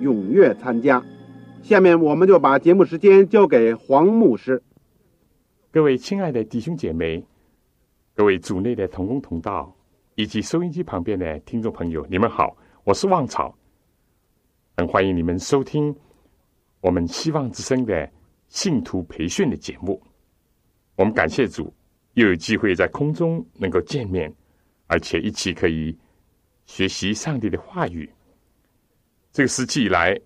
[0.00, 1.04] 踊跃参加。
[1.62, 4.62] 下面我们就把节目时间交给黄牧师。
[5.70, 7.24] 各位亲爱的弟兄姐妹，
[8.14, 9.74] 各位组内的同工同道，
[10.14, 13.56] 以及收音机旁边的听众朋友，你们好，我是旺草，
[14.76, 15.94] 很欢迎你们收听
[16.80, 18.10] 我们希望之声的
[18.48, 20.02] 信徒培训的节目。
[20.94, 21.72] 我们感谢主。
[22.14, 24.34] 又有机会在空中能够见面，
[24.86, 25.94] 而且一起可以
[26.64, 28.08] 学习上帝的话语。
[29.36, 30.18] 这个时期以来，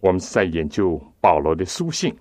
[0.00, 2.16] 我们是在研究保罗的书信。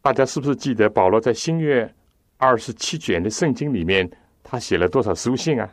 [0.00, 1.92] 大家是不是记得保罗在新约
[2.36, 4.08] 二十七卷的圣经里面，
[4.44, 5.68] 他写了多少书信啊？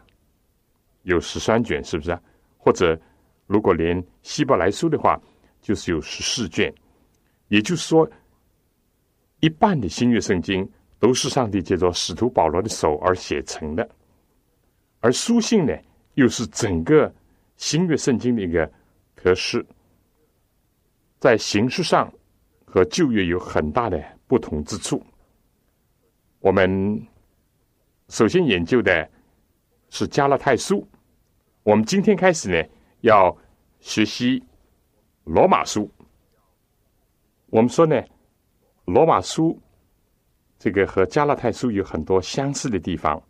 [1.04, 2.20] 有十三卷，是不是啊？
[2.58, 3.00] 或者
[3.46, 5.22] 如果连希伯来书的话，
[5.62, 6.74] 就是有十四卷。
[7.50, 8.10] 也就是说，
[9.40, 10.68] 一半的新约圣经。
[10.98, 13.88] 都是上帝借着使徒保罗的手而写成的，
[15.00, 15.74] 而书信呢，
[16.16, 17.14] 又是整个
[17.56, 18.70] 新约圣经的一个
[19.22, 19.66] 可是，
[21.20, 22.10] 在形式上
[22.64, 25.06] 和旧约有很大的不同之处。
[26.40, 27.06] 我们
[28.08, 29.10] 首先研究的
[29.90, 30.88] 是加拉太书，
[31.64, 32.70] 我们今天开始呢，
[33.02, 33.38] 要
[33.82, 34.42] 学习
[35.26, 35.92] 罗马书。
[37.48, 38.02] 我们说呢，
[38.86, 39.60] 罗马书。
[40.58, 43.22] 这个和加拉太书有很多相似的地方，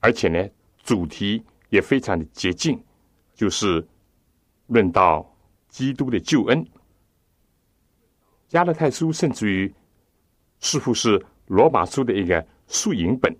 [0.00, 0.48] 而且呢，
[0.82, 2.82] 主题也非常的接近，
[3.34, 3.86] 就是
[4.66, 5.26] 论到
[5.68, 6.66] 基督的救恩。
[8.48, 9.74] 加拉太书甚至于
[10.60, 13.36] 似乎是罗马书的一个缩影本。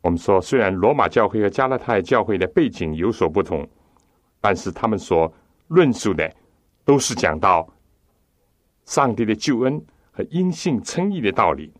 [0.00, 3.68] 我们说，虽然罗马教会和加拉太教会的背景有所不同，
[4.40, 5.32] 但是他们所
[5.68, 6.32] 论述的
[6.84, 7.68] 都是讲到
[8.84, 9.84] 上帝的救恩。
[10.14, 11.72] 和因信称义的道理，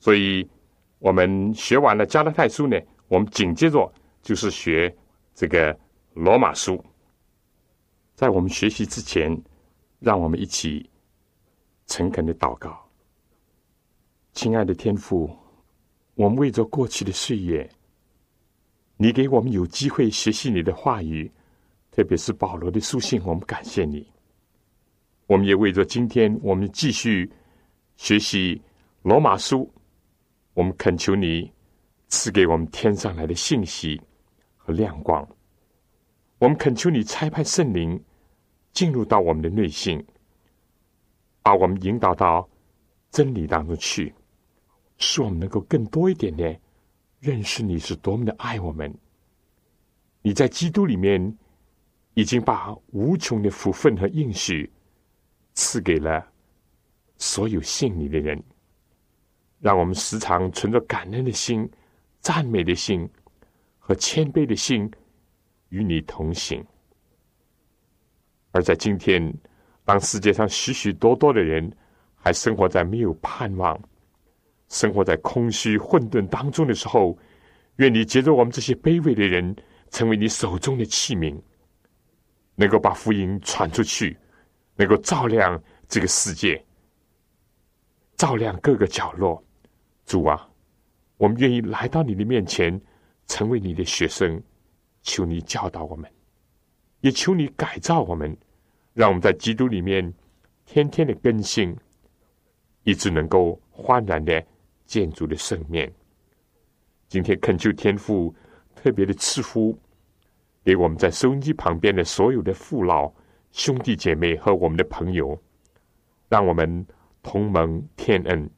[0.00, 0.50] 所以
[0.98, 2.76] 我们学完了加拉太书呢，
[3.06, 3.88] 我们紧接着
[4.20, 4.92] 就是学
[5.32, 5.78] 这个
[6.12, 6.82] 罗马书。
[8.14, 9.40] 在我们学习之前，
[9.98, 10.88] 让我们一起
[11.86, 12.78] 诚恳的祷告。
[14.32, 15.30] 亲爱的天父，
[16.14, 17.68] 我们为着过去的岁月，
[18.96, 21.30] 你给我们有机会学习你的话语，
[21.90, 24.06] 特别是保罗的书信，我们感谢你。
[25.26, 27.30] 我们也为着今天，我们继续
[27.96, 28.60] 学习
[29.02, 29.72] 罗马书，
[30.54, 31.50] 我们恳求你
[32.08, 34.00] 赐给我们天上来的信息
[34.56, 35.26] 和亮光。
[36.40, 38.02] 我们恳求你差派圣灵
[38.72, 40.04] 进入到我们的内心，
[41.42, 42.48] 把我们引导到
[43.10, 44.12] 真理当中去，
[44.96, 46.58] 使我们能够更多一点的
[47.20, 48.92] 认识你是多么的爱我们。
[50.22, 51.38] 你在基督里面
[52.14, 54.68] 已经把无穷的福分和应许。
[55.52, 56.24] 赐给了
[57.18, 58.40] 所有信你的人，
[59.58, 61.68] 让我们时常存着感恩的心、
[62.20, 63.06] 赞美的心
[63.78, 64.90] 和谦卑的心
[65.70, 66.64] 与你同行。
[68.52, 69.34] 而在今天，
[69.84, 71.68] 当世界上许许多多的人
[72.14, 73.76] 还生活在没有盼望、
[74.68, 77.18] 生活在空虚混沌当中的时候，
[77.76, 79.56] 愿你接着我们这些卑微的人，
[79.90, 81.36] 成为你手中的器皿，
[82.54, 84.16] 能够把福音传出去。
[84.76, 86.64] 能够照亮这个世界，
[88.16, 89.44] 照亮各个角落。
[90.06, 90.48] 主啊，
[91.18, 92.80] 我们愿意来到你的面前，
[93.26, 94.42] 成为你的学生。
[95.02, 96.10] 求你教导我们，
[97.00, 98.36] 也求你改造我们，
[98.92, 100.12] 让我们在基督里面
[100.66, 101.76] 天天的更新，
[102.84, 104.44] 一直能够焕然的
[104.84, 105.92] 建筑的圣面。
[107.08, 108.34] 今天恳求天父
[108.74, 109.76] 特别的赐福
[110.64, 113.12] 给我们在收音机旁边的所有的父老。
[113.52, 115.36] 兄弟姐妹和我们的朋友，
[116.28, 116.86] 让我们
[117.20, 118.48] 同盟天恩，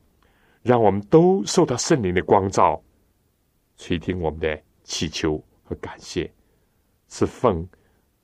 [0.61, 2.79] 让我们都受到圣灵的光照，
[3.79, 5.43] 垂听我们的祈求
[5.73, 6.31] 和感谢，
[7.09, 7.67] 是奉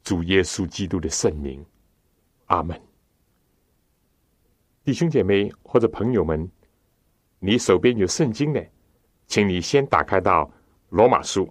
[0.03, 1.65] 主耶稣基督的圣名，
[2.47, 2.79] 阿门。
[4.85, 6.51] 弟兄姐妹或者朋友们，
[7.39, 8.67] 你手边有圣经的，
[9.27, 10.51] 请你先打开到
[10.91, 11.51] 罗马书，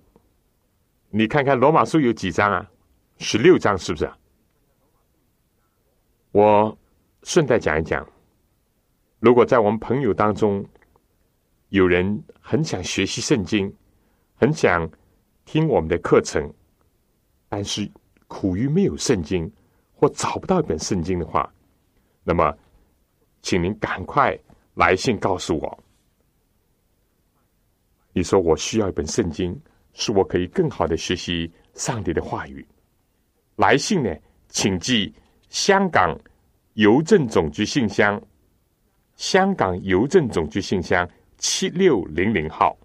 [1.10, 2.72] 你看看罗马书有几章啊？
[3.18, 4.18] 十六章是不是啊？
[6.32, 6.78] 我
[7.24, 8.08] 顺带讲一讲，
[9.20, 10.64] 如果在我们朋友当中
[11.70, 13.76] 有人很想学习圣经，
[14.36, 14.88] 很想
[15.48, 16.54] 听我们的课程，
[17.48, 17.90] 但是
[18.28, 19.52] 苦于没有圣经
[19.96, 21.52] 或找不到一本圣经的话，
[22.24, 22.56] 那么。
[23.44, 24.38] 请您赶快
[24.74, 25.84] 来信告诉我。
[28.12, 29.58] 你说我需要一本圣经，
[29.94, 32.68] 使我可以更好的学习上帝的话语。
[33.56, 34.14] 来信呢，
[34.50, 35.14] 请寄
[35.48, 36.14] 香港
[36.74, 38.22] 邮政总局信箱，
[39.16, 42.76] 香港邮政总局信箱七六零零号，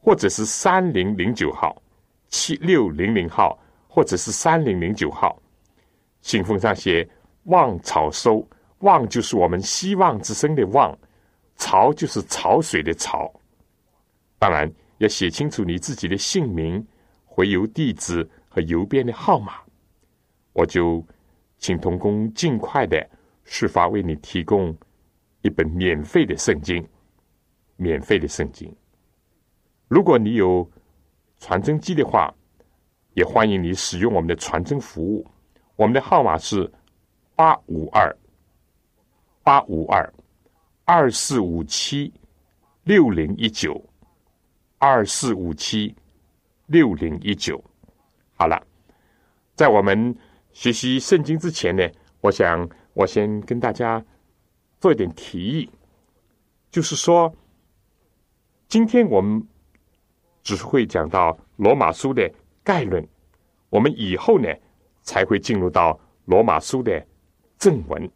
[0.00, 1.80] 或者是三零零九号，
[2.28, 3.58] 七六零零号，
[3.88, 5.40] 或者是三零零九号。
[6.22, 7.08] 信封上写
[7.44, 8.46] “望草收”。
[8.80, 10.98] 望就是我们希望之声的望，
[11.56, 13.30] 潮就是潮水的潮。
[14.38, 14.66] 当然
[14.96, 16.82] 要写清楚你自己的姓名、
[17.26, 19.56] 回邮地址和邮编的号码。
[20.54, 21.06] 我就
[21.58, 23.06] 请童工尽快的
[23.44, 24.74] 设法为你提供
[25.42, 26.82] 一本免费的圣经，
[27.76, 28.74] 免费的圣经。
[29.90, 30.70] 如果你有
[31.40, 32.32] 传真机的话，
[33.14, 35.26] 也欢迎你使用我们的传真服务。
[35.74, 36.72] 我们的号码是
[37.34, 38.16] 八五二。
[39.42, 40.14] 八五二
[40.84, 42.12] 二四五七
[42.84, 43.84] 六零一九
[44.78, 45.92] 二四五七
[46.66, 47.60] 六零一九，
[48.36, 48.64] 好了，
[49.56, 50.14] 在我们
[50.52, 51.82] 学习圣经之前呢，
[52.20, 54.04] 我想我先跟大家
[54.78, 55.70] 做一点提议，
[56.70, 57.34] 就是说，
[58.68, 59.44] 今天我们
[60.42, 62.30] 只是会讲到罗马书的
[62.62, 63.06] 概论，
[63.68, 64.48] 我们以后呢
[65.02, 67.04] 才会进入到罗马书的
[67.58, 68.10] 正文。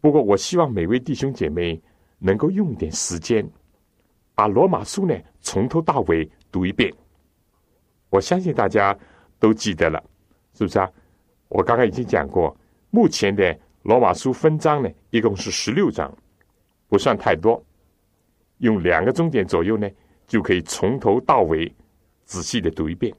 [0.00, 1.80] 不过，我希望每位弟兄姐妹
[2.18, 3.48] 能够用点时间，
[4.34, 6.92] 把罗马书呢从头到尾读一遍。
[8.10, 8.96] 我相信大家
[9.38, 10.02] 都记得了，
[10.54, 10.90] 是不是啊？
[11.48, 12.56] 我刚刚已经讲过，
[12.90, 16.10] 目前的罗马书分章呢一共是十六章，
[16.88, 17.62] 不算太多，
[18.58, 19.88] 用两个钟点左右呢
[20.28, 21.74] 就可以从头到尾
[22.24, 23.12] 仔细的读一遍。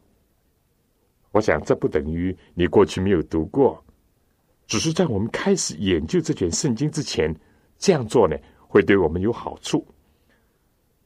[1.32, 3.84] 我想，这不等于你过去没有读过。
[4.66, 7.36] 只是在我们开始研究这卷圣经之前，
[7.78, 9.86] 这样做呢，会对我们有好处。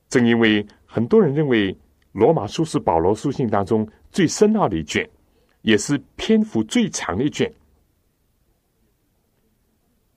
[0.09, 1.75] 正因为很多人认为
[2.11, 5.09] 罗马书是保罗书信当中最深奥的一卷，
[5.61, 7.51] 也是篇幅最长的一卷，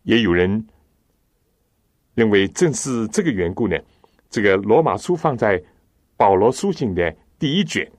[0.03, 0.67] 也有人
[2.15, 3.79] 认为正是这个缘故呢，
[4.29, 5.63] 这个罗马书放在
[6.17, 7.91] 保罗书信的第一卷，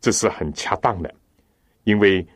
[0.00, 1.14] 这是很恰当的，
[1.84, 2.26] 因为。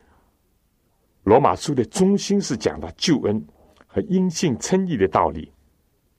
[1.23, 3.45] 罗马书的中心是讲到救恩
[3.85, 5.51] 和因信称义的道理，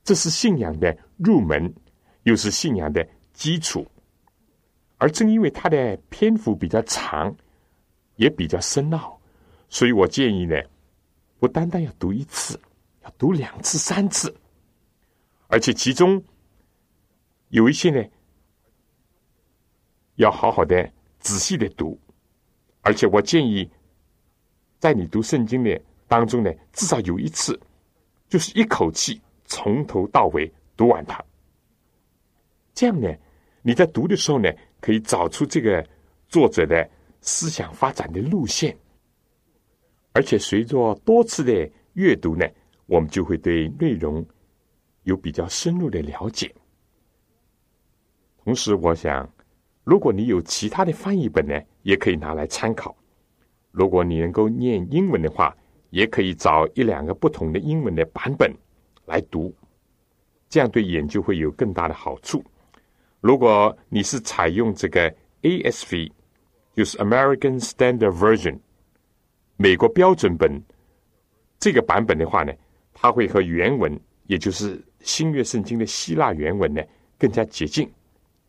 [0.05, 1.75] 这是信仰的入门，
[2.25, 3.85] 又是信仰的基础。
[4.99, 7.35] 而正因为它的篇幅比较长，
[8.17, 9.19] 也比较深奥，
[9.69, 10.55] 所以我建议呢，
[11.41, 12.61] 不单单要读一次，
[13.03, 14.33] 要读两次、三次，
[15.49, 16.23] 而且其中
[17.49, 18.05] 有一些呢，
[20.21, 20.89] 要好好的、
[21.19, 21.99] 仔细的读，
[22.83, 23.69] 而且我建议。
[24.79, 25.79] 在你读圣经的
[26.09, 27.59] 当中呢，至少有一次，
[28.31, 31.23] 就是一口气从头到尾读完它。
[32.73, 33.15] 这样呢，
[33.61, 35.87] 你在读的时候呢，可以找出这个
[36.29, 36.89] 作者的
[37.21, 38.75] 思想发展的路线。
[40.13, 42.47] 而且随着多次的阅读呢，
[42.87, 44.27] 我们就会对内容
[45.03, 46.51] 有比较深入的了解。
[48.45, 49.31] 同时，我想，
[49.85, 52.95] 如果你有其他的翻译本呢，也可以拿来参考。
[53.71, 55.57] 如果你能够念英文的话，
[55.91, 58.53] 也可以找一两个不同的英文的版本
[59.07, 59.55] 来读，
[60.49, 62.45] 这样对研究会有更大的好处。
[63.21, 66.11] 如果你是采用这个 ASV，
[66.75, 68.59] 就是 American Standard Version，
[69.57, 70.63] 美国标准本
[71.59, 72.53] 这个版本的话呢，
[72.93, 76.83] 它会和原文，也就是新约圣经的希腊原文呢
[77.19, 77.91] 更加接近。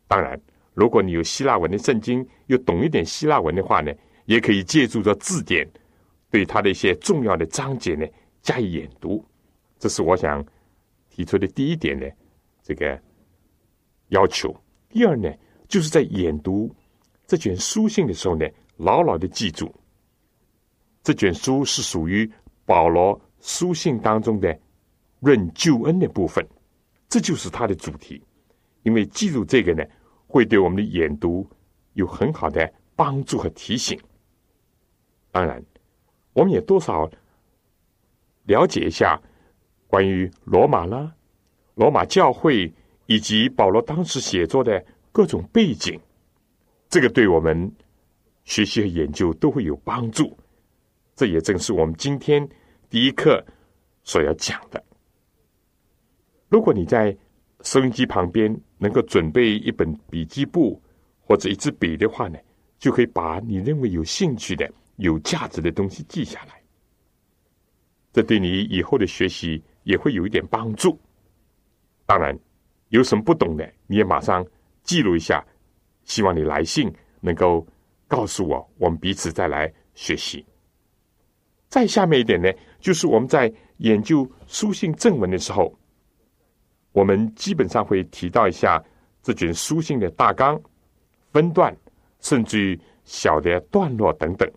[0.06, 0.40] 当然，
[0.74, 3.92] 如果你有希腊文的圣经，又懂一点希腊文的话呢。
[4.26, 5.68] 也可以借助着字典，
[6.30, 8.06] 对它的一些重要的章节呢
[8.40, 9.22] 加以研读，
[9.80, 10.42] 这是我想
[11.10, 12.06] 提出的第一点呢
[12.62, 12.98] 这个
[14.10, 14.54] 要求。
[14.88, 15.28] 第二呢，
[15.66, 16.72] 就是在研读
[17.26, 19.74] 这卷书信的时候呢，牢牢的记住，
[21.02, 22.30] 这卷书是属于
[22.64, 24.56] 保罗书信当中的
[25.18, 26.46] 论救恩的部分，
[27.08, 28.22] 这就是它的主题。
[28.84, 29.84] 因为记住这个呢，
[30.32, 31.46] 会对我们的研读
[31.92, 34.00] 有很好的帮助和提醒。
[35.30, 35.62] 当然，
[36.32, 37.06] 我们也多少
[38.44, 39.20] 了解一下
[39.86, 41.14] 关于罗马啦、
[41.74, 42.72] 罗马教会
[43.04, 46.00] 以及保罗当时写作的各种背景，
[46.88, 47.70] 这个对我们
[48.44, 50.34] 学习和研究都会有帮助。
[51.14, 52.48] 这也正是我们今天
[52.88, 53.44] 第一课
[54.02, 54.82] 所要讲的。
[56.48, 57.14] 如果你在
[57.62, 60.80] 收音机旁边能够准备一本笔记簿
[61.20, 62.38] 或者一支笔的话呢，
[62.78, 66.60] 就可以把你认为有兴趣的、有价值的东西记下来。
[68.12, 70.98] 这对你以后的学习也会有一点帮助。
[72.04, 72.36] 当然，
[72.88, 74.44] 有什么不懂的，你也马上
[74.82, 75.44] 记录一下。
[76.04, 77.64] 希望你来信能够
[78.08, 80.44] 告诉我，我们彼此再来学习。
[81.68, 82.50] 再下面一点呢，
[82.80, 85.72] 就是我们在研究书信正文的时候。
[86.92, 88.82] 我们基本上会提到一下
[89.22, 90.60] 这卷书信的大纲、
[91.32, 91.74] 分段，
[92.20, 94.50] 甚至于小的段落等等。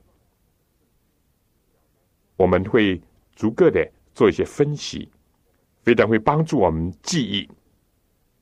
[2.36, 3.02] 我们会
[3.36, 5.10] 逐个的做一些分析，
[5.84, 7.50] 非常会帮助我们记忆，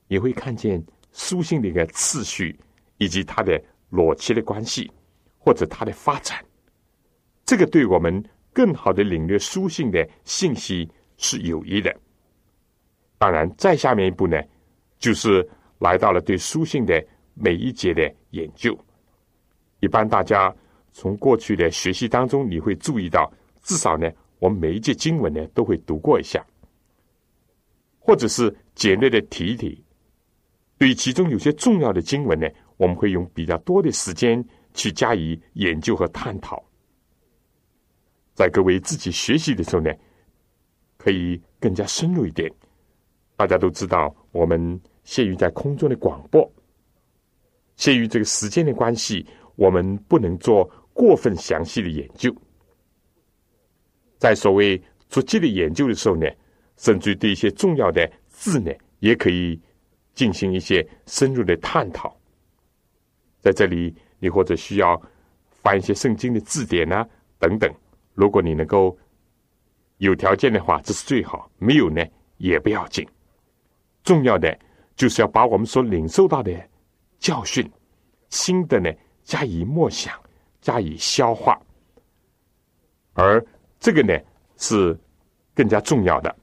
[0.08, 2.60] 也会看见书信的一个次序
[2.98, 4.92] 以及它的逻辑的关系，
[5.38, 6.44] 或者它的发展。
[7.46, 11.96] 这个对我们更好的领略书信的信息是有益的。
[13.24, 14.38] 当然，再下面一步呢，
[15.00, 15.50] 就是
[15.80, 17.02] 来到了对书信的
[17.34, 18.78] 每一节的研究。
[19.80, 20.54] 一般大家
[20.92, 26.46] 从过去的学习当中，你会注意到，至少呢，我们每一节经文呢都会读过一下，
[27.98, 29.82] 或者是简略的提一提。
[30.78, 36.62] 对于其中有些重要的经文呢，我们会用比较多的时间去加以研究和探讨。
[38.34, 39.90] 在各位自己学习的时候呢，
[40.98, 42.54] 可以更加深入一点。
[43.44, 46.50] 大家都知道，我们限于在空中的广播，
[47.76, 49.26] 限于这个时间的关系，
[49.58, 52.34] 我们不能做过分详细的研究。
[54.18, 56.26] 在所谓逐级的研究的时候呢，
[56.78, 59.60] 甚至对一些重要的字呢，也可以
[60.14, 62.18] 进行一些深入的探讨。
[63.42, 64.98] 在这里，你或者需要
[65.50, 67.06] 翻一些圣经的字典啊
[67.40, 67.70] 等等。
[68.14, 68.98] 如果你能够
[69.98, 72.02] 有条件的话，这是最好；没有呢，
[72.38, 73.06] 也不要紧。
[74.04, 74.58] 重要的
[74.96, 76.52] 就是要把我们所领受到的
[77.20, 77.70] 教训、
[78.30, 78.92] 新的呢
[79.24, 80.14] 加以默想、
[80.62, 81.60] 加以消化，
[83.14, 83.44] 而
[83.80, 84.14] 这个呢
[84.58, 84.98] 是
[85.56, 86.36] 更加重要的。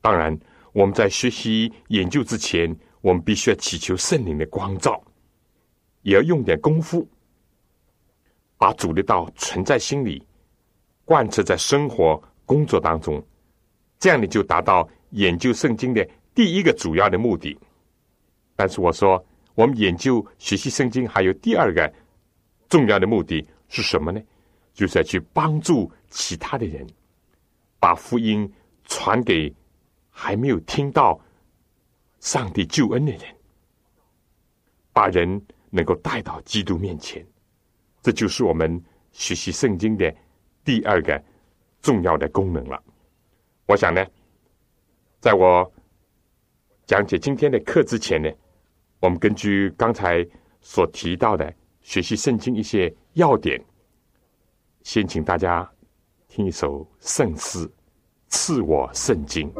[0.00, 0.36] 当然，
[0.72, 5.00] 我们在学习研究之前，我们必须要祈求圣灵的光照，
[6.02, 7.06] 也要用点功夫，
[8.58, 10.26] 把主的道存在心里，
[11.04, 13.24] 贯彻在生活工作当中，
[14.00, 16.04] 这样你就达到研究圣经的。
[16.34, 17.58] 第一个主要的目的，
[18.56, 19.22] 但是我说，
[19.54, 21.92] 我们研究学习圣经还有第二个
[22.70, 24.20] 重要的目的是什么呢？
[24.72, 26.86] 就是要去帮助其他的人，
[27.78, 28.50] 把福音
[28.84, 29.54] 传给
[30.08, 31.20] 还没有听到
[32.20, 33.22] 上帝救恩的人，
[34.90, 37.22] 把人能够带到基督面前。
[38.00, 40.10] 这就是我们学习圣经的
[40.64, 41.22] 第二个
[41.82, 42.82] 重要的功能了。
[43.66, 44.02] 我想呢，
[45.20, 45.70] 在我。
[46.92, 48.30] 讲解今天的课之前呢，
[49.00, 50.22] 我们根据刚才
[50.60, 53.58] 所提到的学习圣经一些要点，
[54.82, 55.66] 先请大家
[56.28, 57.66] 听一首圣诗
[58.28, 59.50] 《赐我圣经》。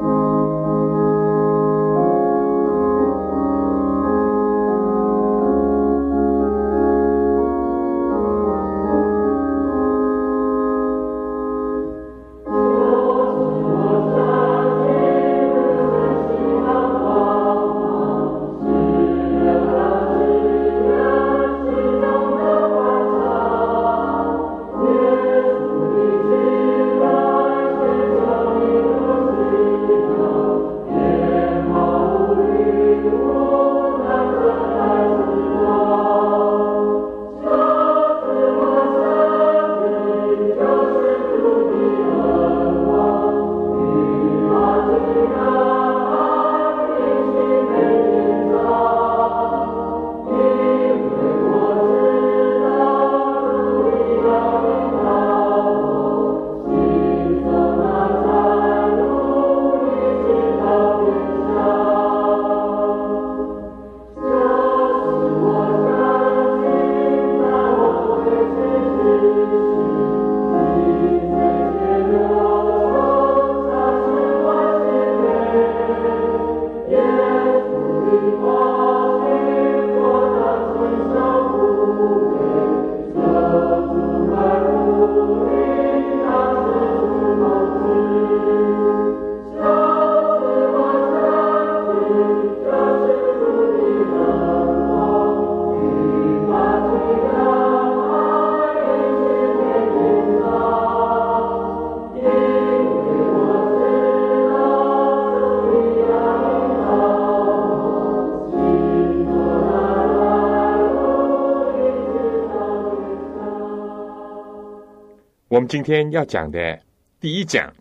[115.72, 116.78] 今天要讲的
[117.18, 117.74] 第一讲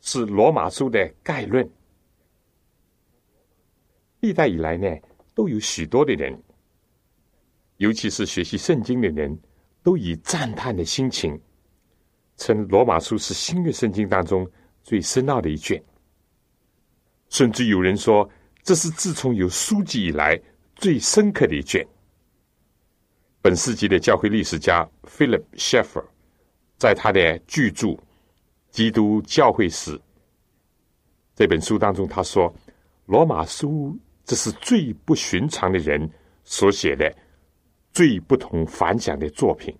[0.00, 1.68] 是罗马书的概论。
[4.20, 4.86] 历代以来呢，
[5.34, 6.40] 都有许多的人，
[7.78, 9.36] 尤其是学习圣经的人，
[9.82, 11.36] 都以赞叹的心情，
[12.36, 14.48] 称罗马书是新约圣经当中
[14.84, 15.82] 最深奥的一卷。
[17.28, 18.30] 甚至有人说，
[18.62, 20.40] 这是自从有书籍以来
[20.76, 21.84] 最深刻的一卷。
[23.40, 26.04] 本世纪的教会历史家 Philip Scheffer。
[26.82, 27.86] 在他的巨著
[28.72, 29.96] 《基督教会史》
[31.32, 32.52] 这本书当中，他说
[33.06, 36.10] ：“罗马书这是最不寻常的人
[36.42, 37.08] 所写的
[37.92, 39.72] 最不同凡响的作品。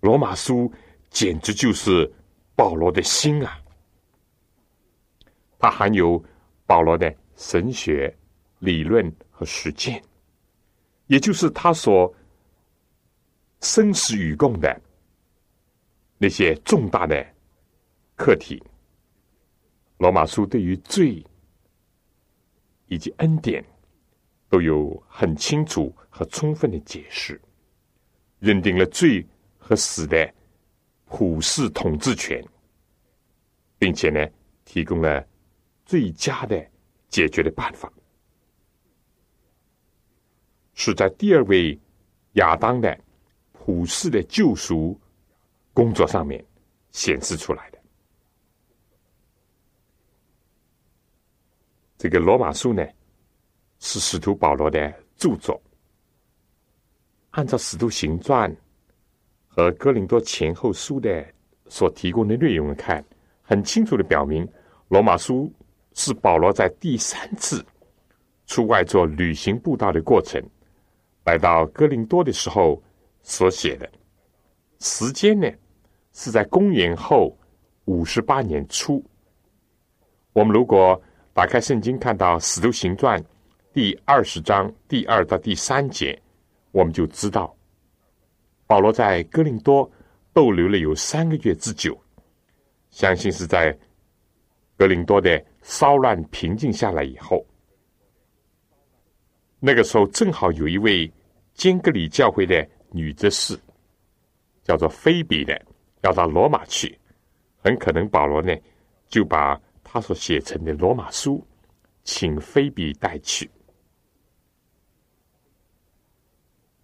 [0.00, 0.70] 罗马书
[1.08, 2.12] 简直就是
[2.54, 3.58] 保罗的心啊！
[5.58, 6.22] 它含有
[6.66, 8.14] 保罗的神学
[8.58, 10.04] 理论和实践，
[11.06, 12.14] 也就是他所
[13.62, 14.78] 生死与共的。”
[16.20, 17.24] 那些重大的
[18.16, 18.60] 课题，
[19.98, 21.24] 罗马书对于罪
[22.86, 23.64] 以及恩典
[24.48, 27.40] 都有很清楚和充分的解释，
[28.40, 29.24] 认定了罪
[29.58, 30.34] 和死的
[31.04, 32.44] 普世统治权，
[33.78, 34.28] 并且呢，
[34.64, 35.24] 提供了
[35.86, 36.68] 最佳的
[37.08, 37.92] 解决的办法，
[40.74, 41.78] 是在第二位
[42.32, 42.98] 亚当的
[43.52, 45.00] 普世的救赎。
[45.78, 46.44] 工作上面
[46.90, 47.78] 显示出来的
[51.96, 52.84] 这个罗马书呢，
[53.78, 55.62] 是使徒保罗的著作。
[57.30, 58.52] 按照使徒行传
[59.46, 61.24] 和哥林多前后书的
[61.68, 63.04] 所提供的内容来看，
[63.40, 64.44] 很清楚的表明，
[64.88, 65.48] 罗马书
[65.94, 67.64] 是保罗在第三次
[68.46, 70.42] 出外做旅行布道的过程，
[71.24, 72.82] 来到哥林多的时候
[73.22, 73.88] 所写的。
[74.80, 75.48] 时间呢？
[76.18, 77.32] 是在公元后
[77.84, 79.00] 五十八年初。
[80.32, 81.00] 我们如果
[81.32, 83.22] 打开圣经，看到《使徒行传》
[83.72, 86.20] 第二十章第二到第三节，
[86.72, 87.56] 我们就知道
[88.66, 89.88] 保罗在哥林多
[90.32, 91.96] 逗留了有三个月之久。
[92.90, 93.78] 相信是在
[94.76, 97.46] 哥林多的骚乱平静下来以后，
[99.60, 101.08] 那个时候正好有一位
[101.54, 103.56] 坚格里教会的女执事，
[104.64, 105.56] 叫做菲比的。
[106.02, 106.98] 要到罗马去，
[107.62, 108.54] 很可能保罗呢
[109.08, 111.44] 就把他所写成的罗马书
[112.04, 113.50] 请菲比带去。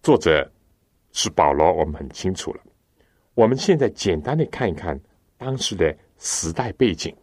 [0.03, 0.51] 作者
[1.13, 2.61] 是保罗，我们很清楚了。
[3.35, 5.01] 我们现在简单的看一看
[5.37, 7.15] 当时的时代背景。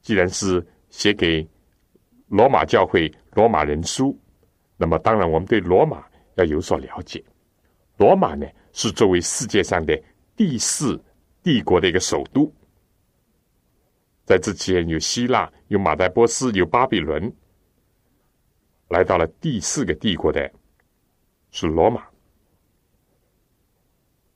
[0.00, 1.46] 既然是写给
[2.28, 4.18] 罗马教会罗马人书，
[4.76, 7.24] 那么当然我们对罗马要有所了解。
[7.96, 8.46] 罗马呢？
[8.76, 9.96] 是作为世界上的
[10.34, 11.00] 第四
[11.44, 12.52] 帝国的一个首都，
[14.24, 17.32] 在之前有希腊、有马代波斯、有巴比伦，
[18.88, 20.50] 来到了第四个帝国的
[21.52, 22.04] 是罗马，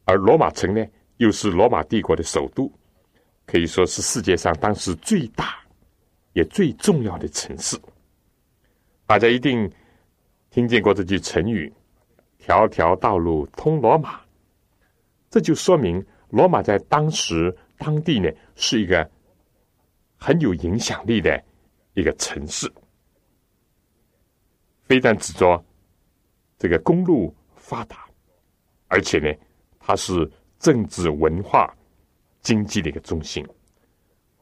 [0.04, 2.72] 而罗马城呢，又是罗马帝国的首都，
[3.44, 5.58] 可以说是世界上当时最大
[6.32, 7.76] 也最重要的城市。
[9.04, 9.68] 大家一定
[10.48, 11.72] 听见过这句成语
[12.48, 14.18] ：“条条道路通罗马。”
[15.28, 19.08] 这就说明罗马在当时当地呢是一个
[20.16, 21.44] 很有影响力的
[21.92, 22.72] 一个城市，
[24.84, 25.62] 非但指着
[26.56, 28.08] 这个公路发达，
[28.86, 29.30] 而且呢，
[29.78, 31.70] 它是政治、文化、
[32.40, 33.46] 经济的一个中心。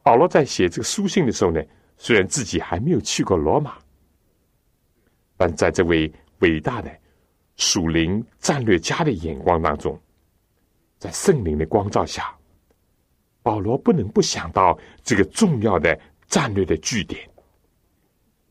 [0.01, 1.61] 保罗在写这个书信的时候呢，
[1.97, 3.77] 虽然自己还没有去过罗马，
[5.35, 6.89] 但在这位伟大的
[7.57, 9.99] 属灵战略家的眼光当中。
[10.97, 12.35] 在圣灵的光照下，
[13.43, 17.29] 保罗不能不想到这个重要的战略的据点。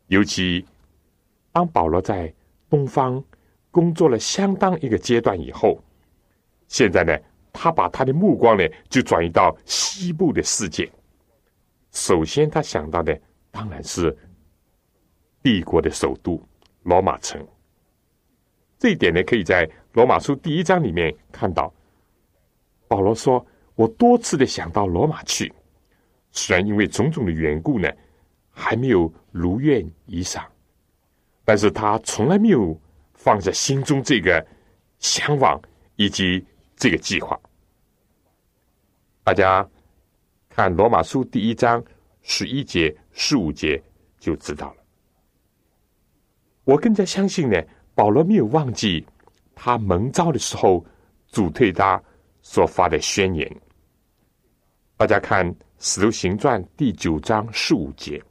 [0.07, 0.65] 尤其
[1.51, 2.33] 当保罗在
[2.71, 3.23] 东方
[3.73, 5.83] 工作了相当一个阶段以后，
[6.69, 7.19] 现在呢，
[7.53, 10.89] 他把他的目光呢就转移到西部的世界。
[11.91, 14.17] 首先，他想到的当然是
[15.43, 16.41] 帝国的首都
[16.85, 17.45] 罗马城。
[18.79, 21.73] 这一点呢，可以在罗马书第一章里面看到。
[22.89, 25.53] 保罗说：“我多次的想到罗马去，
[26.31, 27.91] 虽然因为种种的缘故呢，
[28.51, 30.47] 还没有如愿以偿，
[31.45, 32.79] 但是他从来没有
[33.15, 34.47] 放在心中这个
[34.99, 35.61] 向往
[35.97, 36.45] 以及
[36.77, 37.39] 这个计划。
[39.25, 39.69] 大家
[40.49, 41.83] 看罗马书第一章
[42.23, 43.83] 十一节、十五节
[44.21, 44.77] 就知道了。
[46.63, 47.61] 我更加相信呢，
[47.97, 49.05] 保罗没有忘记
[49.57, 50.87] 他蒙召的时候，
[51.33, 52.01] 主对他。”
[52.49, 53.61] 所发的宣言。
[54.97, 55.45] 大家看
[55.81, 58.23] 《使徒行传》第九章十五节，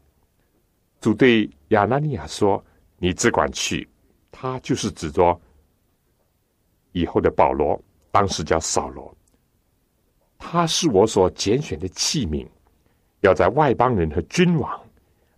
[1.01, 2.63] 主对亚拿尼亚说
[2.97, 3.85] ：“你只管去。”
[4.31, 5.37] 他就是指着
[6.93, 7.77] 以后的保罗，
[8.09, 9.13] 当时叫扫罗。
[10.37, 12.47] 他是我所拣选的器皿，
[13.19, 14.81] 要在外邦人和君王，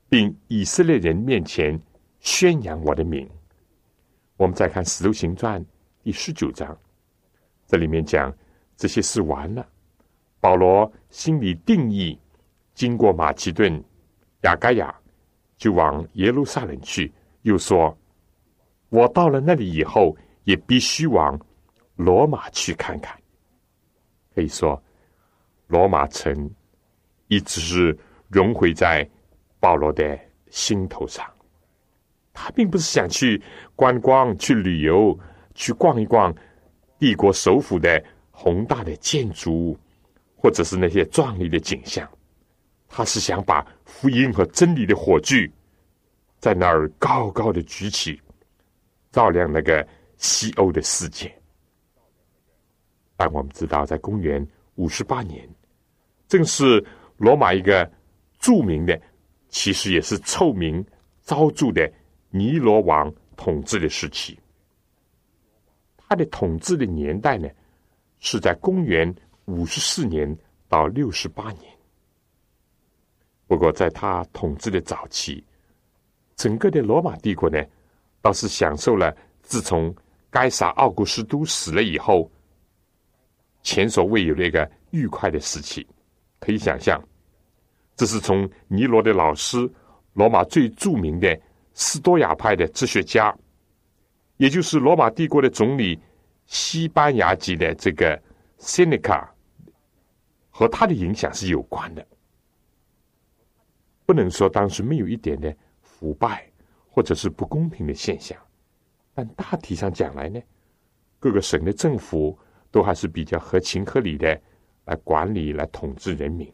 [0.08, 1.82] 并以色列人面前
[2.20, 3.28] 宣扬我的名。
[4.38, 5.60] 我们再看《使徒行传》
[6.04, 6.78] 第十九章，
[7.66, 8.32] 这里面讲
[8.76, 9.68] 这些事完了。
[10.40, 12.18] 保罗心里定义，
[12.76, 13.84] 经过马其顿、
[14.44, 14.96] 雅盖亚，
[15.58, 17.12] 就往耶路撒冷去。
[17.42, 17.98] 又说
[18.90, 21.40] ：“我到了那里以后，也必须往
[21.96, 23.20] 罗马去看看。”
[24.36, 24.80] 可以说，
[25.66, 26.48] 罗马城
[27.28, 27.98] 一直是
[28.28, 29.10] 融汇在
[29.60, 30.20] 保罗的
[30.52, 31.26] 心头上。
[32.40, 33.42] 他并不是想去
[33.76, 35.18] 观光、去旅游、
[35.56, 36.34] 去逛一逛
[37.00, 39.78] 帝国首府的宏大的建筑。
[40.40, 42.08] 或者是那些壮丽的景象，
[42.88, 45.52] 他是想把福音和真理的火炬
[46.38, 48.22] 在那儿高高的举起，
[49.12, 49.86] 照亮那个
[50.18, 51.36] 西欧的世界。
[53.18, 55.50] 但我们知道，在公元五十八年，
[56.28, 56.86] 正是
[57.18, 57.92] 罗马一个
[58.38, 58.98] 著名的，
[59.50, 60.86] 其实也是臭名
[61.24, 61.92] 昭著的
[62.38, 64.38] 尼罗王统治的时期。
[65.96, 67.50] 他的统治的年代呢，
[68.20, 69.14] 是在公元。
[69.48, 71.74] 五十四年到六十八年，
[73.48, 75.42] 不过在他统治的早期，
[76.36, 77.58] 整个的罗马帝国呢，
[78.22, 79.96] 倒是享受了自从
[80.30, 82.30] 该撒奥古斯都死了以后，
[83.64, 85.88] 前所未有的一个愉快的时期。
[86.42, 87.02] 可以想象，
[87.96, 89.58] 这是从尼罗的老师，
[90.12, 91.40] 罗马最著名的
[91.80, 93.38] 斯多亚派的哲学家，
[94.38, 96.00] 也就是罗马帝国的总理，
[96.48, 98.20] 西班牙籍的这个
[98.58, 99.32] 塞内卡。
[100.50, 102.04] 和他的影响是有关的，
[104.08, 106.52] 不能说当时没有一点的腐败
[106.90, 108.36] 或者是不公平的现象，
[109.14, 110.42] 但大体上讲来呢，
[111.20, 112.36] 各个省的政府
[112.72, 114.42] 都还是比较合情合理的
[114.86, 116.52] 来管理、来统治人民。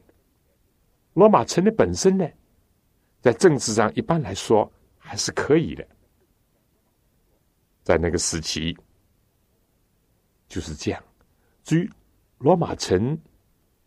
[1.14, 2.28] 罗马城的本身呢，
[3.22, 4.70] 在政治上一般来说
[5.06, 5.86] 还是可以的，
[7.84, 8.76] 在那个时期
[10.48, 11.04] 就是这样。
[11.64, 11.90] 至于
[12.40, 13.18] 罗马城，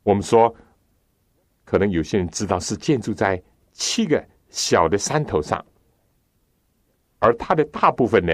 [0.02, 0.55] 我们说，
[1.64, 5.64] 可能有些人知道是建筑在七个小的山头上，
[7.18, 8.33] 而它的大部分呢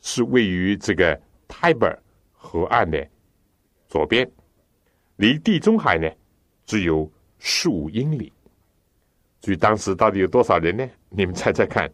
[0.00, 1.96] 是位于这个 Tiber
[2.32, 3.06] 河岸的
[3.86, 4.28] 左边，
[5.16, 6.10] 离地中海呢
[6.64, 7.08] 只有
[7.38, 8.32] 十五英里。
[9.40, 10.88] 至于当时到底有多少人呢？
[11.10, 11.88] 你们猜猜看。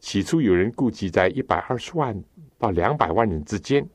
[0.00, 2.18] 起初有人估计在一百二十万
[2.58, 3.86] 到两百万人之间，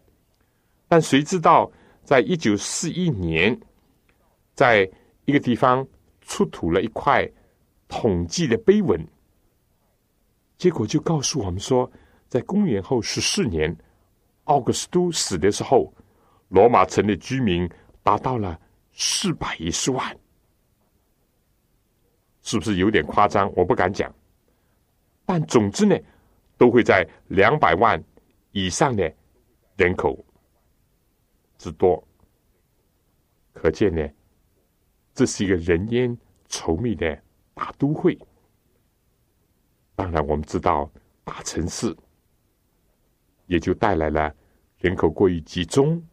[0.88, 1.72] 但谁知道
[2.04, 3.60] 在一九四一年。
[4.56, 4.88] 在
[5.26, 5.84] 一个地方
[6.22, 7.28] 出土了一块
[7.88, 9.04] 统计的碑文，
[10.60, 11.92] 结果就告诉我们说，
[12.28, 13.76] 在公元后十四年，
[14.44, 15.92] 奥古斯都死的时候，
[16.50, 17.68] 罗马城的居民
[18.04, 18.60] 达到了
[18.92, 20.16] 四百一十万，
[22.44, 23.52] 是不是有点夸张？
[23.56, 24.14] 我不敢讲，
[25.26, 25.98] 但总之呢，
[26.58, 28.04] 都会在两百万
[28.52, 29.12] 以上的
[29.78, 30.24] 人口
[31.58, 32.06] 之多，
[33.54, 34.08] 可见呢。
[35.16, 36.18] 这是一个人烟
[36.50, 37.22] 稠密的
[37.54, 38.18] 大都会。
[39.96, 40.90] 当然，我们知道
[41.24, 41.96] 大城市
[43.46, 44.36] 也就带来了
[44.80, 46.04] 人口过于集中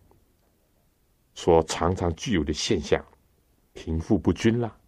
[1.33, 3.03] 所常常具有的现象：
[3.73, 4.79] 贫富不均啦、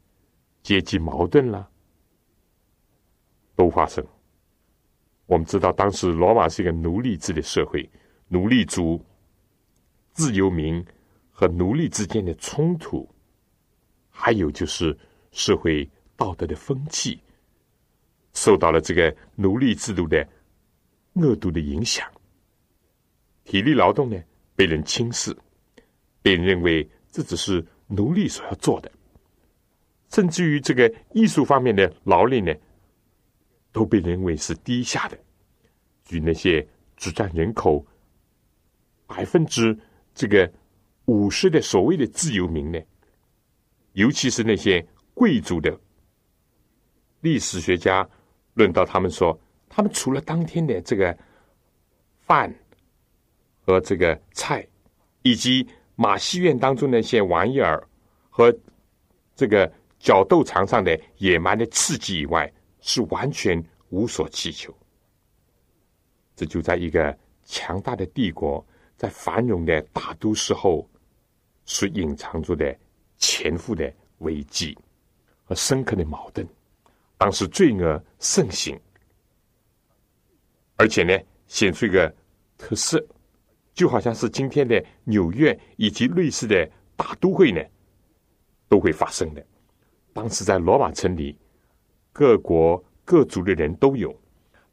[0.63, 1.67] 阶级矛盾啦，
[3.62, 4.05] 都发生。
[5.27, 7.88] 我们知道，当时罗马是一个奴隶制的社会，
[8.27, 9.01] 奴隶主、
[10.14, 10.85] 自由民
[11.31, 13.09] 和奴隶之间的冲突。
[14.11, 14.98] 还有就是
[15.31, 17.18] 社会道德的风气
[18.35, 20.29] 受到了这个奴隶制度的
[21.14, 22.07] 恶毒的影响，
[23.44, 24.20] 体力劳动呢
[24.57, 25.35] 被人轻视，
[26.20, 28.90] 被人认为这只是奴隶所要做的，
[30.11, 32.53] 甚至于这个艺术方面的劳力呢
[33.73, 35.19] 都被认为是低下的，
[36.11, 37.85] 与那些只占人口
[39.07, 39.77] 百分之
[40.15, 40.51] 这个
[41.07, 42.79] 五十的所谓的自由民呢。
[43.95, 45.79] 尤其是那些贵族的
[47.21, 48.09] 历史学家
[48.55, 51.17] 论到，他们说，他们除了当天的这个
[52.21, 52.55] 饭
[53.67, 54.67] 和这个菜，
[55.23, 57.87] 以及马戏院当中那些玩意儿
[58.31, 58.55] 和
[59.35, 62.51] 这个角斗场上的野蛮的刺激以外，
[62.83, 64.77] 是完全无所祈求。
[66.37, 68.64] 这就在一个强大的帝国
[68.97, 70.88] 在繁荣的大都市后
[71.64, 72.77] 所隐藏着的
[73.16, 74.77] 潜伏的危机
[75.45, 76.47] 和深刻的矛盾。
[77.16, 78.79] 当时罪恶盛行，
[80.77, 81.16] 而且呢，
[81.47, 82.12] 显出一个
[82.59, 83.05] 特色，
[83.73, 87.62] 就好像是今天的纽约以及类似的大都会呢，
[88.68, 89.47] 都会发生的。
[90.12, 91.38] 当时在罗马城里，
[92.12, 94.14] 各国各族的人都有，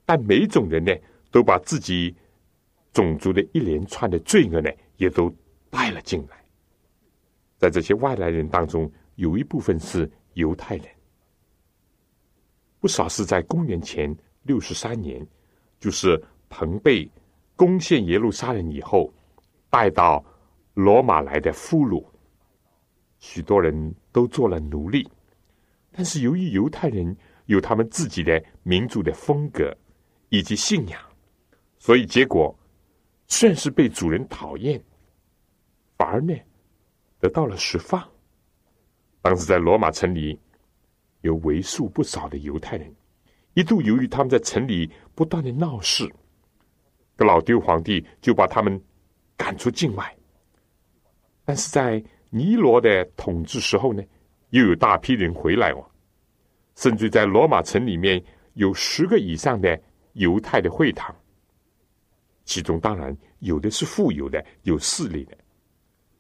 [0.06, 0.94] 但每种人呢，
[1.32, 2.16] 都把自己
[2.92, 5.34] 种族的一连串的罪恶呢，也都
[5.70, 6.38] 带了进来。
[7.58, 10.86] 在这些外来人当中，有一部分是犹太人。
[12.80, 15.26] 不少是在公元前六十三年，
[15.80, 17.10] 就是彭贝
[17.56, 19.14] 攻陷耶路撒冷以后，
[19.70, 20.24] 带到
[20.74, 22.06] 罗马来的俘虏，
[23.18, 25.10] 许多人都做了奴隶。
[25.92, 27.16] 但是由于犹太人
[27.50, 29.76] 有他们自己的民族的风格
[30.30, 31.02] 以及信仰，
[31.78, 32.58] 所以结果
[33.28, 34.82] 虽然是被主人讨厌，
[35.98, 36.34] 反而呢
[37.20, 38.02] 得到了释放。
[39.22, 40.40] 当时在罗马城里。
[41.22, 42.96] 有为数不少的犹太人，
[43.54, 46.10] 一度由于他们在城里不断的闹事，
[47.18, 48.82] 格老丢皇帝就把他们
[49.36, 50.16] 赶出境外。
[51.44, 54.02] 但是在尼罗的统治时候呢，
[54.52, 55.86] 又有大批人回来哦，
[56.80, 59.78] 甚至在罗马城里面有十个以上的
[60.14, 61.14] 犹太的会堂，
[62.46, 65.38] 其中当然有的是富有的，有势力的，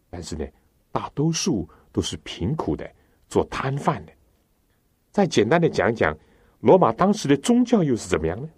[0.09, 0.45] 但是呢，
[0.91, 2.85] 大多数都是贫苦的，
[3.29, 4.11] 做摊贩的。
[5.11, 6.13] 再简单的讲讲，
[6.59, 8.49] 罗马当时的宗教又是怎么样呢？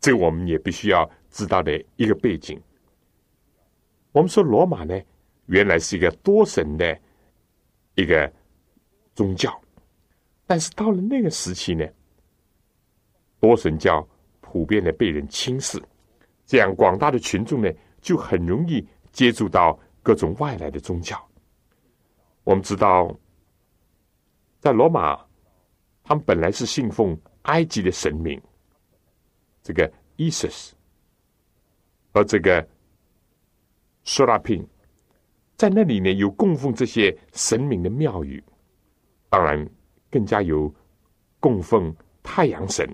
[0.00, 2.60] 这我们也必须要知道的一个背景。
[4.10, 5.00] 我们说罗马呢，
[5.46, 6.98] 原来是一个多神的
[7.94, 8.32] 一个
[9.14, 9.56] 宗教，
[10.46, 11.84] 但是到了那个时期呢，
[13.40, 14.06] 多神教
[14.40, 15.82] 普遍的被人轻视，
[16.44, 21.20] 这样广大的群众呢，就很容易接触到各种外来的宗教。
[22.44, 23.14] 我们知道，
[24.60, 25.24] 在罗马。
[26.08, 28.40] 他们本来是信奉埃及的神明，
[29.60, 30.70] 这个 Isis
[32.14, 32.64] 和这个
[34.04, 34.64] Serapin，
[35.56, 38.40] 在那里呢有供奉这些神明的庙宇，
[39.28, 39.68] 当然
[40.10, 40.72] 更加有
[41.40, 42.88] 供奉太阳神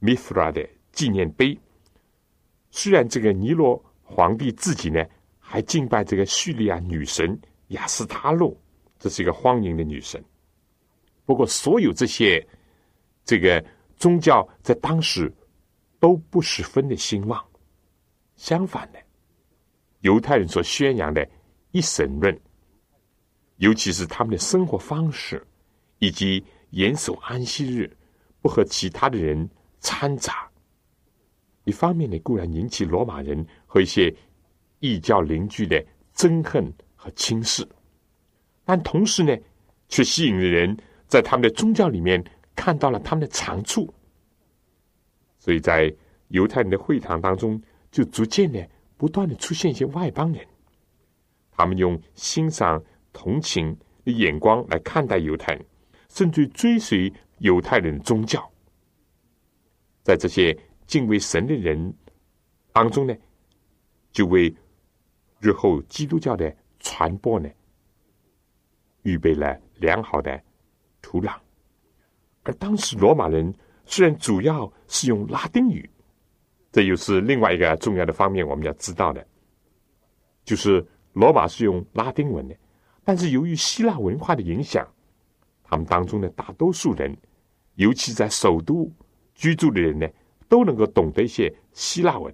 [0.00, 1.58] Mithra 的纪念碑。
[2.70, 5.04] 虽然这个尼罗皇帝自己呢
[5.38, 8.56] 还敬拜这个叙利亚女神雅斯塔洛，
[8.98, 10.22] 这是一个荒淫的女神。
[11.24, 12.46] 不过，所有这些
[13.24, 13.64] 这个
[13.96, 15.32] 宗教在当时
[15.98, 17.42] 都不十分的兴旺。
[18.36, 18.98] 相反的，
[20.00, 21.26] 犹太人所宣扬的
[21.70, 22.38] 一神论，
[23.56, 25.42] 尤其是他们的生活方式
[25.98, 27.90] 以及严守安息日、
[28.40, 29.48] 不和其他的人
[29.80, 30.50] 掺杂，
[31.64, 34.14] 一方面呢固然引起罗马人和一些
[34.80, 37.66] 异教邻居的憎恨和轻视，
[38.64, 39.36] 但同时呢，
[39.88, 40.76] 却吸引了人。
[41.06, 42.24] 在他们的宗教里面
[42.56, 43.92] 看到了他们的长处，
[45.38, 45.94] 所以在
[46.28, 47.60] 犹太人的会堂当中，
[47.92, 50.44] 就逐渐的不断的出现一些外邦人，
[51.52, 55.64] 他们用欣赏、同情的眼光来看待犹太人，
[56.14, 58.48] 甚至追随犹太人宗教。
[60.02, 61.92] 在这些敬畏神的人
[62.72, 63.14] 当中呢，
[64.12, 64.54] 就为
[65.40, 67.48] 日后基督教的传播呢，
[69.02, 70.40] 预备了良好的。
[71.06, 71.36] 土壤，
[72.44, 75.88] 而当时罗马人虽然主要是用拉丁语，
[76.72, 79.22] 这又是另外一个重要的方面，我们要知道的，
[80.46, 82.56] 就是罗马是用拉丁文的，
[83.04, 84.93] 但是由于希腊文化的影响，
[85.74, 87.12] 他们当中的大多数人，
[87.74, 88.88] 尤其在首都
[89.34, 90.08] 居住的人呢，
[90.48, 92.32] 都能够懂得一些希腊文、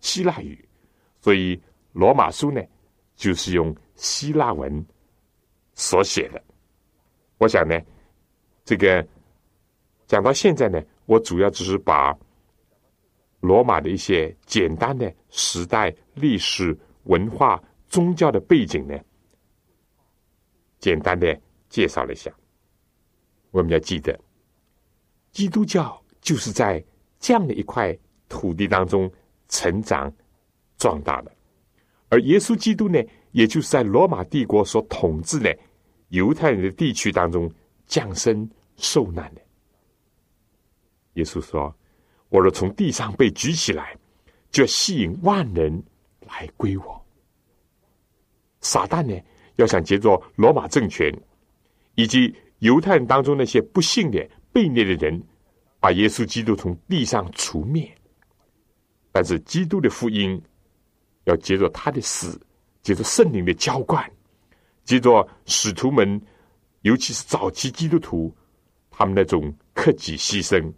[0.00, 0.68] 希腊语，
[1.20, 1.60] 所以
[1.92, 2.60] 罗马书呢，
[3.14, 4.84] 就是用希腊文
[5.74, 6.42] 所写的。
[7.38, 7.80] 我想呢，
[8.64, 9.06] 这个
[10.08, 12.12] 讲到现在呢，我主要只是把
[13.38, 18.98] 罗马的一些简单的时代、历史、文化、宗教的背景呢，
[20.80, 22.32] 简单的介绍了一下。
[23.50, 24.18] 我们要记得，
[25.32, 26.84] 基督教就是在
[27.18, 27.96] 这样的一块
[28.28, 29.10] 土地当中
[29.48, 30.12] 成长
[30.76, 31.32] 壮大的，
[32.08, 35.56] 而耶稣基督呢，也就是在罗马帝国所统治的。
[36.10, 37.52] 犹太人的地区当中
[37.86, 39.42] 降生受难的，
[41.14, 41.76] 耶稣说
[42.30, 43.94] ：“我若从地上被举起来，
[44.50, 45.84] 就要吸引万人
[46.26, 47.06] 来归我。”
[48.62, 49.20] 撒旦呢，
[49.56, 51.14] 要想借着罗马政权
[51.94, 55.22] 以及犹太人当中那些不幸的被虐的人，
[55.78, 57.88] 把耶稣基督从地上除灭。
[59.12, 60.40] 但是基督的福音
[61.24, 62.40] 要接着他的死，
[62.82, 64.08] 接着圣灵的浇灌。
[64.84, 66.20] 接着使徒们，
[66.82, 68.34] 尤其是早期基督徒，
[68.90, 70.72] 他们那种克己牺牲、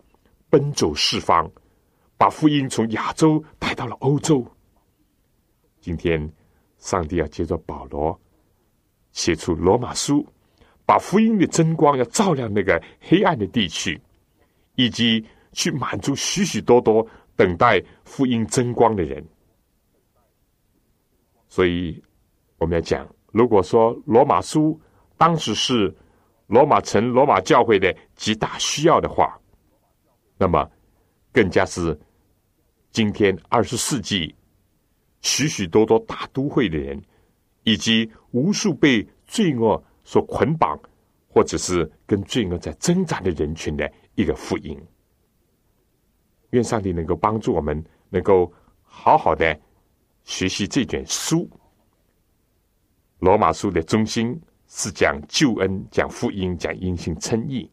[0.49, 1.51] 奔走四方，
[2.17, 4.47] 把福音从亚洲带到了欧洲。
[5.81, 6.31] 今天，
[6.79, 8.19] 上帝要接着保罗
[9.13, 10.27] 写出罗马书，
[10.91, 13.97] 把福音的真光要照亮那个黑暗的地区，
[14.75, 19.25] 以及去满足许许多多等待福音真光的人。
[21.49, 22.03] 所以，
[22.59, 23.09] 我们要讲。
[23.31, 24.81] 如果说罗马书
[25.17, 25.97] 当时是
[26.49, 29.41] 罗马城、罗马教会的极大需要的话，
[30.39, 30.69] 那么
[31.33, 31.97] 更加是
[32.91, 34.35] 今天二十世纪
[35.21, 37.01] 许许多多大都会的人，
[37.63, 40.77] 以及无数被罪恶所捆绑，
[41.29, 44.77] 或者是跟罪恶在挣扎的人群的一个福音。
[46.51, 49.57] 愿上帝能够帮助我们，能够好好的
[50.25, 51.49] 学习这卷书。
[53.21, 57.71] 罗马书的中心是讲救恩、讲福音、讲因信称义。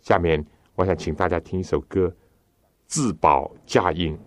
[0.00, 2.08] 下面，我想请大家听一首歌，
[2.88, 4.18] 《自保佳音》。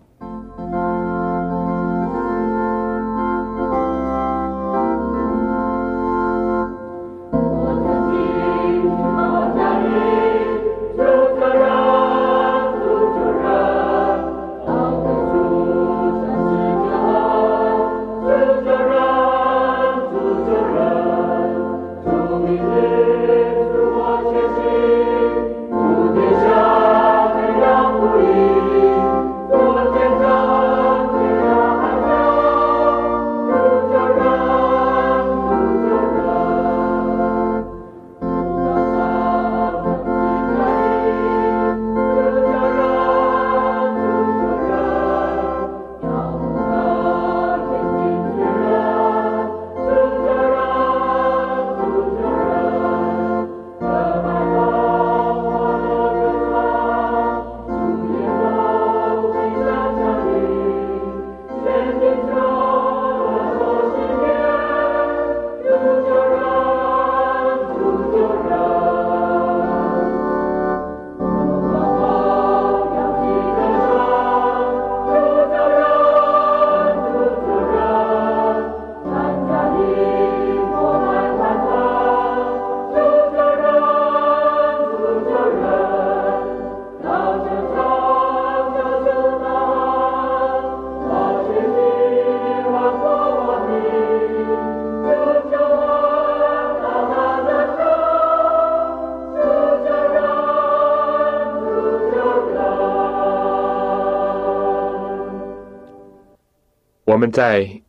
[107.22, 107.80] 我们在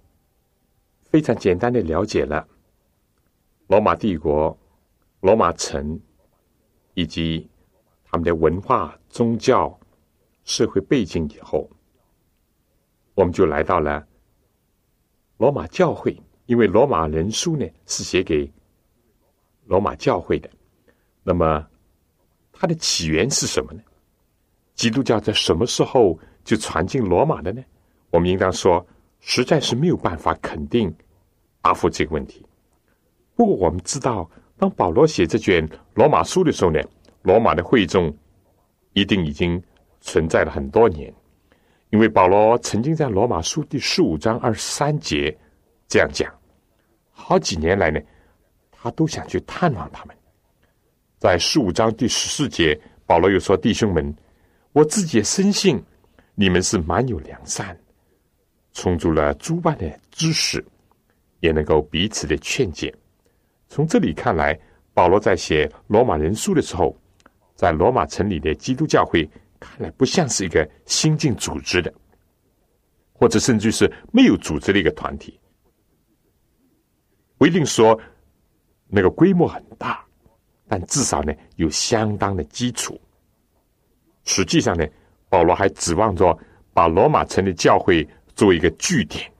[1.09, 2.47] 非常简单的了解了
[3.65, 4.55] 罗马帝国、
[5.21, 5.99] 罗马城
[6.93, 7.49] 以及
[8.03, 9.75] 他们的文化、宗教、
[10.43, 11.67] 社会背景以后，
[13.15, 14.05] 我们就来到了
[15.37, 16.15] 罗马教会。
[16.45, 18.53] 因为罗马人书呢是写给
[19.65, 20.47] 罗马教会的，
[21.23, 21.67] 那么
[22.51, 23.81] 它的起源是什么呢？
[24.75, 27.63] 基督教在什么时候就传进罗马的呢？
[28.11, 28.85] 我们应当说。
[29.25, 30.93] 实在是没有办法肯定
[31.61, 32.45] 答复这个问题。
[33.35, 36.79] 不过我们知道，当保罗写这卷罗马书的时候呢，
[37.21, 38.13] 罗马的会众
[38.91, 39.61] 一定已经
[40.01, 41.11] 存在了很多年，
[41.89, 45.35] 因为保罗曾经在罗马书第十五章二十三节
[45.87, 46.29] 这样讲：
[47.11, 47.99] 好几年来呢，
[48.71, 50.15] 他都想去探望他们。
[51.17, 54.13] 在十五章第十四节，保罗又说：“弟兄们，
[54.73, 55.81] 我自己深信
[56.35, 57.75] 你们是蛮有良善。”
[58.73, 60.63] 充足了诸般的知识，
[61.39, 62.93] 也能够彼此的劝解。
[63.67, 64.59] 从这里看来，
[64.93, 66.95] 保罗在写罗马人书的时候，
[67.55, 71.93] 在罗马城里的基督教会看来不像是一个新进组织的，
[73.13, 75.39] 或者甚至是没有组织的一个团体。
[77.37, 77.99] 不一定说
[78.87, 80.03] 那个规模很大，
[80.67, 82.99] 但至少呢有相当的基础。
[84.23, 84.85] 实际上呢，
[85.29, 86.37] 保罗还指望着
[86.73, 88.07] 把罗马城的教会。
[88.35, 89.31] 作为一个据点，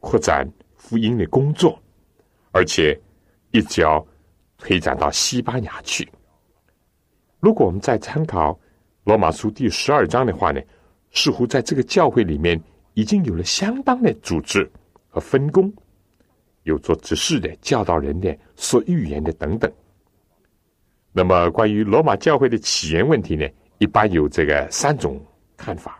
[0.00, 1.80] 扩展福音的工作，
[2.52, 2.98] 而且
[3.50, 4.04] 一直要
[4.56, 6.08] 推展到西班牙去。
[7.40, 8.58] 如果我们再参考
[9.04, 10.60] 罗马书第十二章的话呢，
[11.12, 12.60] 似乎在这个教会里面
[12.94, 14.70] 已经有了相当的组织
[15.08, 15.72] 和分工，
[16.64, 19.72] 有做执事的、教导人的、说预言的等等。
[21.12, 25.20] 那么，关于罗马教会的起源问题呢，一般有这个三种
[25.56, 25.98] 看法。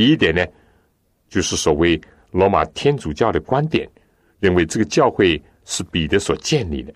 [0.00, 0.42] 第一点呢，
[1.28, 3.86] 就是所谓罗马天主教的观点，
[4.38, 6.90] 认为这个教会是彼得所建立的，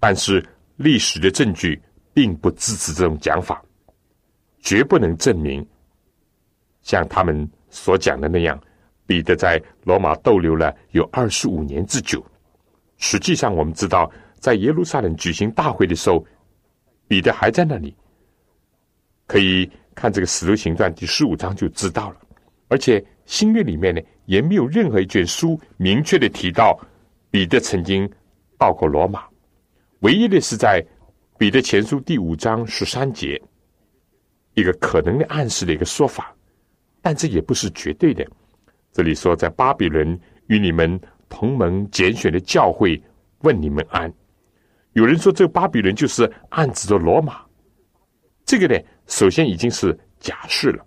[0.00, 1.80] 但是历史的证据
[2.12, 3.64] 并不支持这种讲法，
[4.58, 5.64] 绝不能证明
[6.82, 8.60] 像他们所讲的那样，
[9.06, 12.20] 彼得在罗马逗留了有二十五年之久。
[12.96, 14.10] 实际上，我们知道，
[14.40, 16.26] 在耶路撒冷举行大会的时候，
[17.06, 17.96] 彼得还在那里。
[19.28, 22.16] 可以看这个《使徒行传》第十五章就知道了。
[22.68, 26.78] 而且新约里面呢，也没有任何一卷书明确的提到
[27.30, 28.08] 彼得曾经
[28.58, 29.24] 到过罗马。
[30.00, 30.84] 唯一的是在
[31.38, 33.40] 彼得前书第五章十三节，
[34.54, 36.34] 一个可能的暗示的一个说法，
[37.00, 38.24] 但这也不是绝对的。
[38.92, 40.18] 这里说，在巴比伦
[40.48, 43.02] 与你们同盟拣选的教会
[43.40, 44.12] 问你们安。
[44.92, 47.40] 有人说，这个巴比伦就是暗指着罗马。
[48.44, 50.84] 这个呢，首先已经是假释了。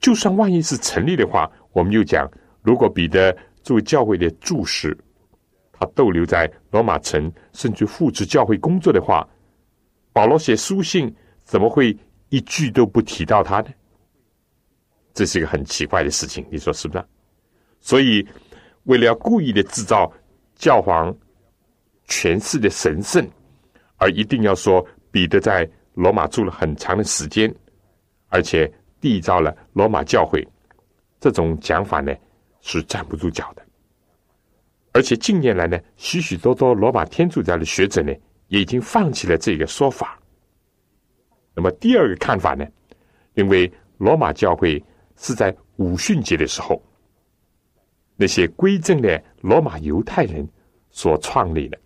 [0.00, 2.28] 就算万一是成立的话，我们又讲，
[2.62, 4.96] 如果彼得作为教会的柱石，
[5.72, 9.28] 他逗留在罗马城，甚至复制教会工作的话，
[10.12, 11.14] 保罗写书信
[11.44, 11.96] 怎么会
[12.30, 13.68] 一句都不提到他呢？
[15.12, 17.04] 这是一个很奇怪的事情，你说是不是？
[17.80, 18.26] 所以，
[18.84, 20.10] 为了要故意的制造
[20.54, 21.14] 教皇
[22.06, 23.26] 权势的神圣，
[23.96, 27.54] 而一定要说彼得在罗马住了很长的时间，
[28.28, 28.72] 而且。
[29.02, 30.46] 缔造了罗马教会，
[31.18, 32.14] 这种讲法呢
[32.60, 33.62] 是站不住脚的。
[34.92, 38.12] 而且近年来呢，许许多多罗马天主教的学者呢，
[38.48, 40.20] 也已经放弃了这个说法。
[41.54, 42.66] 那么第二个看法呢，
[43.32, 44.84] 因为罗马教会
[45.16, 46.78] 是在五旬节的时候，
[48.16, 50.46] 那些归正的罗马犹太人
[50.90, 51.78] 所创立的，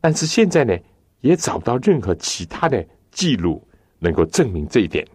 [0.00, 0.76] 但是现在呢，
[1.20, 3.66] 也找不到任何其他的记录
[3.98, 5.06] 能够证明这一点。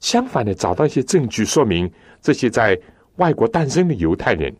[0.00, 2.78] 相反的，找到一些证据说明这些在
[3.16, 4.54] 外国诞生的犹太人，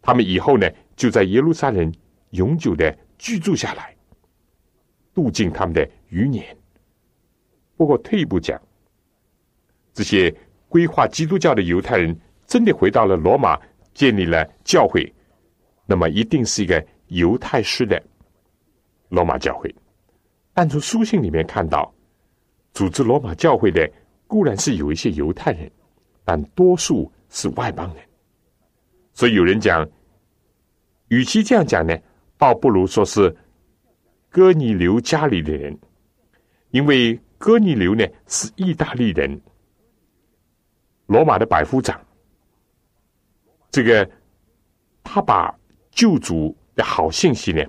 [0.00, 1.92] 他们以后呢就在耶路撒冷
[2.30, 3.94] 永久的居住下来，
[5.12, 6.44] 度尽他们的余年。
[7.76, 8.60] 不过退一步讲，
[9.92, 10.32] 这些
[10.68, 12.16] 规划基督教的犹太人
[12.46, 13.58] 真的回到了罗马，
[13.94, 15.12] 建立了教会，
[15.86, 18.00] 那么一定是一个犹太式的
[19.14, 19.74] 罗马教会。
[20.52, 21.94] 但从书信里面看到，
[22.72, 23.90] 组织罗马教会的。
[24.26, 25.70] 固然是有一些犹太人，
[26.24, 28.04] 但多数是外邦人。
[29.12, 29.86] 所以有人讲，
[31.08, 31.96] 与其这样讲呢，
[32.38, 33.32] 倒不如说是
[34.30, 35.78] 哥尼流家里的人，
[36.70, 39.40] 因为哥尼流呢是意大利人，
[41.06, 42.00] 罗马的百夫长。
[43.70, 44.10] 这个
[45.04, 45.54] 他把
[45.90, 47.62] 救主的好信息呢，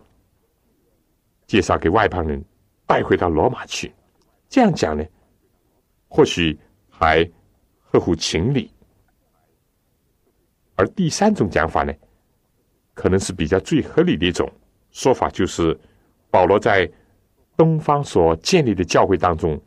[1.45, 2.43] 介绍给外邦人，
[2.85, 3.93] 带回到罗马去。
[4.49, 5.03] 这样讲呢？
[6.07, 6.57] 或许
[6.89, 7.29] 还
[7.79, 8.71] 合乎情理，
[10.75, 11.93] 而第三种讲法呢，
[12.93, 14.49] 可能是比较最合理的一种
[14.91, 15.77] 说法，就是
[16.29, 16.89] 保罗在
[17.57, 19.61] 东方所建立的教会当中，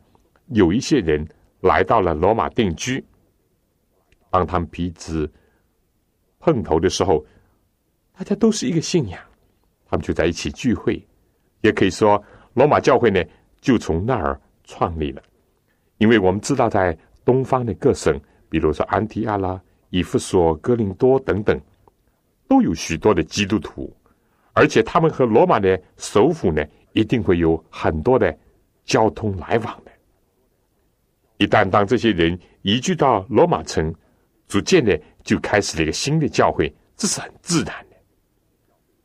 [0.47, 1.27] 有一些人
[1.61, 3.03] 来到了罗马定居，
[4.31, 5.31] 当他们彼此
[6.39, 7.23] 碰头的时候，
[8.13, 9.21] 大家都是一个信仰，
[9.85, 11.05] 他们就在一起聚会，
[11.61, 13.23] 也可以说罗马教会呢，
[13.61, 15.21] 就从那儿创立了。
[15.97, 21.59] 因为我们知道，在东方的各省，比如说安提阿拉、以弗所、哥林多等等，
[22.47, 23.93] 都有许多的基督徒，
[24.53, 28.35] 而且他们和罗马的首府呢，一定会有很多的
[28.85, 29.91] 交通来往的。
[31.37, 33.93] 一旦当这些人移居到罗马城，
[34.47, 37.95] 逐渐的就开始了一个新的教会，这是很自然的。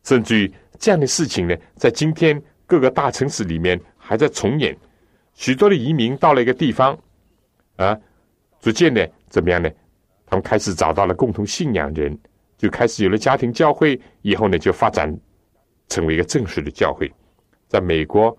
[0.05, 0.53] 甚至于
[0.85, 4.76] 这样的事情呢，在今天各个大城市里面还在重演。
[5.32, 6.95] 许多的移民到了一个地方，
[7.76, 7.99] 啊，
[8.61, 9.70] 逐渐的怎么样呢？
[10.26, 12.14] 他们开始找到了共同信仰人，
[12.59, 13.99] 就开始有了家庭教会。
[14.20, 15.18] 以后呢，就发展
[15.89, 17.11] 成为一个正式的教会。
[17.66, 18.37] 在美国，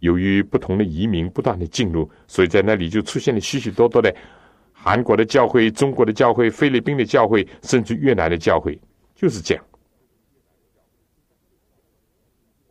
[0.00, 4.12] 由于不同的移民不断的进入，所以在那里就出现了许许多多的
[4.72, 8.76] 韩国的教会、中国的教会、菲律宾的教会，甚至越南的教会，
[9.14, 9.64] 就是这样。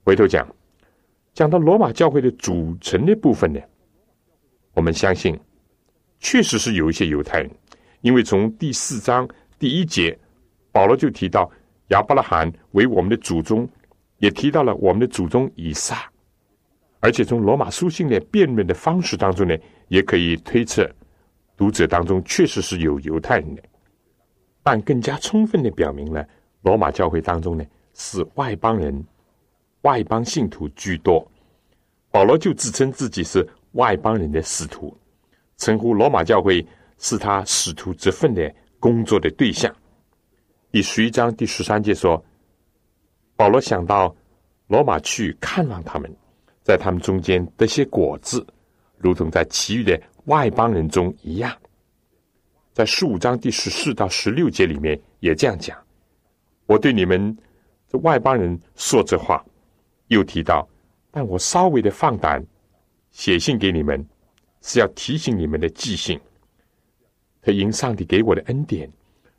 [0.08, 0.48] 回头讲。
[1.34, 3.60] 讲到罗马教会的组成的部分呢，
[4.74, 5.38] 我们相信
[6.18, 7.52] 确实是有一些犹太人，
[8.00, 9.28] 因为从第四章
[9.60, 10.18] 第一节，
[10.72, 11.52] 保罗就提到
[11.90, 13.68] 亚伯拉罕为我们的祖宗，
[14.20, 16.10] 也提到了我们的祖宗以撒，
[17.02, 19.54] 而且从罗马书信的辩论的方式当中呢，
[19.90, 20.90] 也可以推测
[21.58, 23.62] 读者当中确实是有犹太人的，
[24.64, 26.26] 但更加充分的表明了
[26.62, 29.06] 罗马教会当中呢是外邦人。
[29.82, 31.26] 外邦信徒居多，
[32.12, 34.96] 保罗就自称自己是外邦人的使徒，
[35.58, 36.66] 称呼罗马教会
[36.98, 39.74] 是他使徒之分的工作的对象。
[40.72, 42.24] 第十一章第十三节说
[43.38, 44.14] ：“保罗想到
[44.68, 46.14] 罗马去看望他们，
[46.64, 48.46] 在他们中间得些果子，
[48.98, 51.56] 如同在其余的外邦人中一样。
[52.74, 55.78] 在十五章第十四到十六节里面也这样讲。
[56.66, 57.36] 我对你们
[57.88, 59.44] 这外邦人说这话，
[60.08, 60.68] 又提到，
[61.12, 62.46] 但我稍微的放胆
[63.12, 64.06] 写信给你们，
[64.62, 66.20] 是要提醒你们的记性。
[67.42, 68.92] 他因上帝给我的恩典，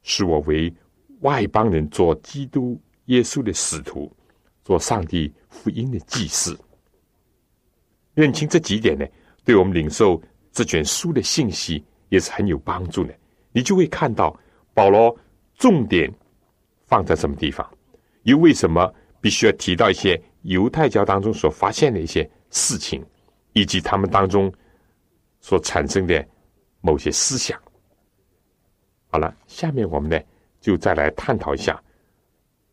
[0.02, 0.72] 使我为
[1.20, 4.10] 外邦人做基督耶稣的使徒，
[4.64, 6.58] 做上帝福音的祭司。
[8.14, 9.06] 认清这几点呢，
[9.44, 10.20] 对我们领受
[10.52, 13.14] 这卷书的信息也是很有帮助的。
[13.52, 14.38] 你就会看到
[14.72, 15.16] 保罗
[15.56, 16.12] 重点。
[16.86, 17.70] 放在什么地方？
[18.22, 18.90] 又为什么
[19.20, 23.04] 必须要提到一些犹太教当中所发现的一些事情，
[23.52, 24.52] 以及他们当中
[25.40, 26.26] 所产生的
[26.80, 27.60] 某些思想？
[29.10, 30.18] 好了，下面我们呢
[30.60, 31.82] 就再来探讨一下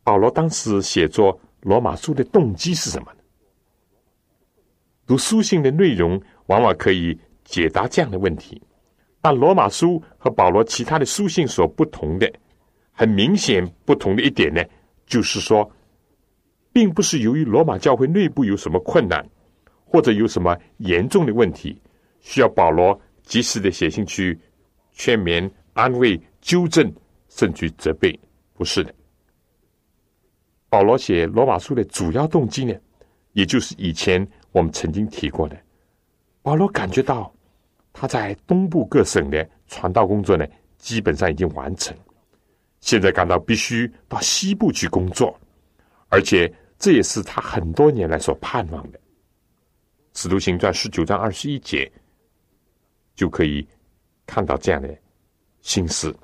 [0.03, 3.19] 保罗当时写作罗马书的动机是什么呢？
[5.07, 8.61] 读书信的内容往往可以解答这样的问题，
[9.21, 12.31] 但罗马书和保罗其他的书信所不同的。
[12.97, 14.63] 很明显不同的一点呢，
[15.05, 15.69] 就是说，
[16.75, 19.25] 并不是由于罗马教会内部有什么困难，
[19.85, 21.81] 或者有什么严重的问题，
[22.19, 24.37] 需要保罗及时的写信去
[24.91, 26.93] 劝勉、安慰、纠正，
[27.29, 28.19] 甚至责备，
[28.55, 28.93] 不是的。
[30.67, 32.75] 保罗写罗马书的主要动机呢，
[33.31, 35.57] 也就是以前我们曾经提过的，
[36.41, 37.33] 保罗感觉到
[37.93, 40.45] 他在东部各省的传道工作呢，
[40.77, 41.95] 基本上已经完成。
[42.81, 45.39] 现在感到必须到西部去工作，
[46.09, 48.99] 而且这也是他很多年来所盼望的。
[50.13, 51.91] 《使徒行传》十九章二十一节
[53.15, 53.67] 就可以
[54.25, 54.95] 看到这样的
[55.61, 56.15] 心思。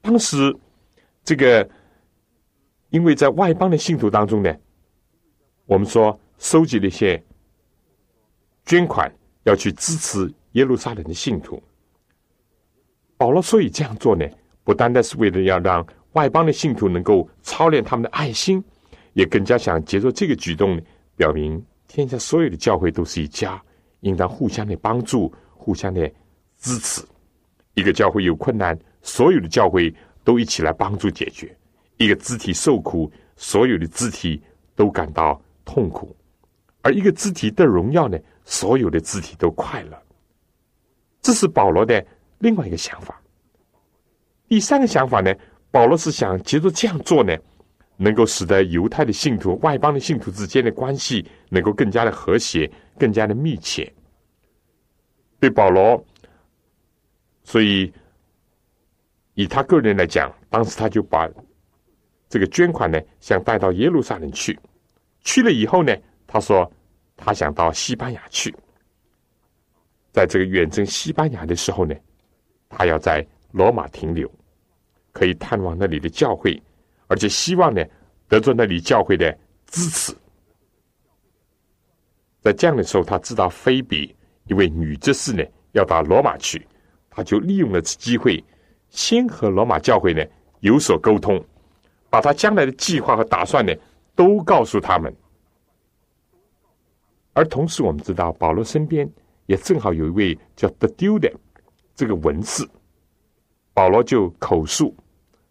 [0.00, 0.54] 当时
[1.24, 1.68] 这个，
[2.90, 4.54] 因为在外邦的信徒当中呢，
[5.66, 7.22] 我们说收集了一些
[8.66, 9.12] 捐款，
[9.44, 11.62] 要去支持耶路撒冷的信徒。
[13.16, 14.26] 保罗所以这样做呢？
[14.62, 18.62] 不单单是为了要让外邦的信徒能够操练他们的爱心，
[19.14, 20.80] 也更加想借着这个举动，
[21.16, 23.60] 表明天下所有的教会都是一家，
[24.00, 26.08] 应当互相的帮助、互相的
[26.58, 27.02] 支持。
[27.74, 29.92] 一个教会有困难，所有的教会
[30.22, 31.48] 都一起来帮助解决；
[31.96, 34.40] 一个肢体受苦，所有的肢体
[34.76, 36.06] 都感到痛苦；
[36.82, 40.00] 而一个肢体得荣耀呢，所有的肢体都快乐。
[41.20, 42.04] 这是保罗的
[42.38, 43.20] 另外一个想法。
[44.46, 45.34] 第三个想法呢，
[45.70, 47.34] 保罗是想借着这样做呢，
[47.96, 53.92] 能够使得犹太的信徒、外邦的信徒之间的关系能够更加的和谐、更加的密切。
[55.40, 56.02] 对保罗，
[57.42, 57.92] 所以
[59.34, 61.28] 以他个人来讲，当时他就把
[62.28, 64.58] 这个捐款呢，想带到耶路撒冷去。
[65.20, 65.94] 去了以后呢，
[66.26, 66.70] 他说
[67.16, 68.54] 他想到西班牙去，
[70.12, 71.94] 在这个远征西班牙的时候呢，
[72.68, 73.26] 他要在。
[73.54, 74.28] 罗马停留，
[75.12, 76.60] 可以探望那里的教会，
[77.14, 77.80] 而且希望呢
[78.26, 79.30] 得着那里教会的
[79.68, 80.12] 支持。
[82.40, 84.12] 在这样的时候，他知道菲比
[84.48, 86.66] 一位女执事呢要到罗马去，
[87.08, 88.42] 他就利用了此机会，
[88.90, 90.24] 先和罗马教会呢
[90.58, 91.40] 有所沟通，
[92.10, 93.72] 把他将来的计划和打算呢
[94.16, 95.14] 都告诉他们。
[97.32, 99.08] 而同时，我们知道保罗身边
[99.46, 101.32] 也正好有一位叫德丢的
[101.94, 102.68] 这个文士。
[103.72, 104.92] 保罗就口述，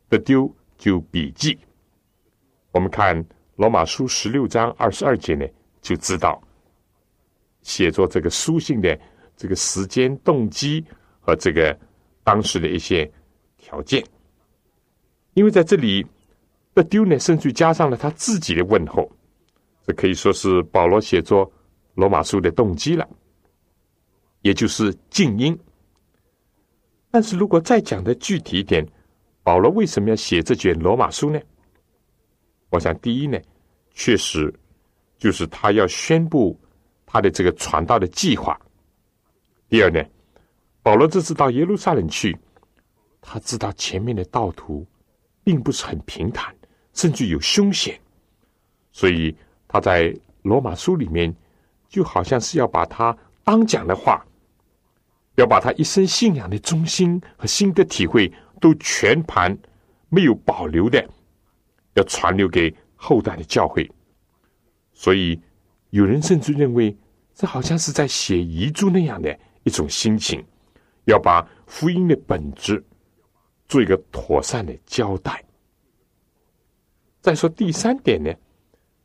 [0.09, 0.53] 德丢
[0.83, 1.57] 就笔记。
[2.71, 3.25] 我们看
[3.55, 5.47] 罗马书十六章二十二节呢，
[5.81, 6.43] 就知道
[7.61, 8.99] 写作这个书信的
[9.37, 10.83] 这个时间、动机
[11.21, 11.73] 和这个
[12.21, 13.09] 当时的一些
[13.57, 14.03] 条件。
[15.35, 16.05] 因为在这里，
[16.73, 19.09] 的丢呢，甚至加上了他自己的问候，
[19.87, 21.49] 这可以说是保罗写作
[21.93, 23.07] 罗马书的动机了，
[24.41, 25.57] 也就是静音。
[27.09, 28.85] 但是如果再讲的具体一点，
[29.43, 31.39] 保罗为什么要写这卷罗马书呢？
[32.69, 33.37] 我想，第一呢，
[33.93, 34.51] 确实
[35.17, 36.57] 就是他要宣布
[37.05, 38.57] 他的这个传道的计划；
[39.69, 40.01] 第二呢，
[40.81, 42.35] 保罗这次到耶路撒冷去，
[43.21, 44.87] 他知道前面的道途
[45.43, 46.55] 并不是很平坦，
[46.93, 47.99] 甚至有凶险，
[48.91, 49.35] 所以
[49.67, 51.35] 他在罗马书里面
[51.89, 54.25] 就好像是要把他当讲的话。
[55.35, 58.31] 要把他一生信仰的中心和心得体会
[58.63, 59.57] 都全盘
[60.07, 61.05] 没有保留的，
[61.95, 63.91] 要传留给后代的教会。
[64.93, 65.37] 所以
[65.89, 66.95] 有人甚至认为，
[67.35, 70.41] 这好像是在写遗嘱那样的一种心情，
[71.03, 72.81] 要把福音的本质
[73.67, 75.43] 做一个妥善的交代。
[77.19, 78.33] 再说第三点呢，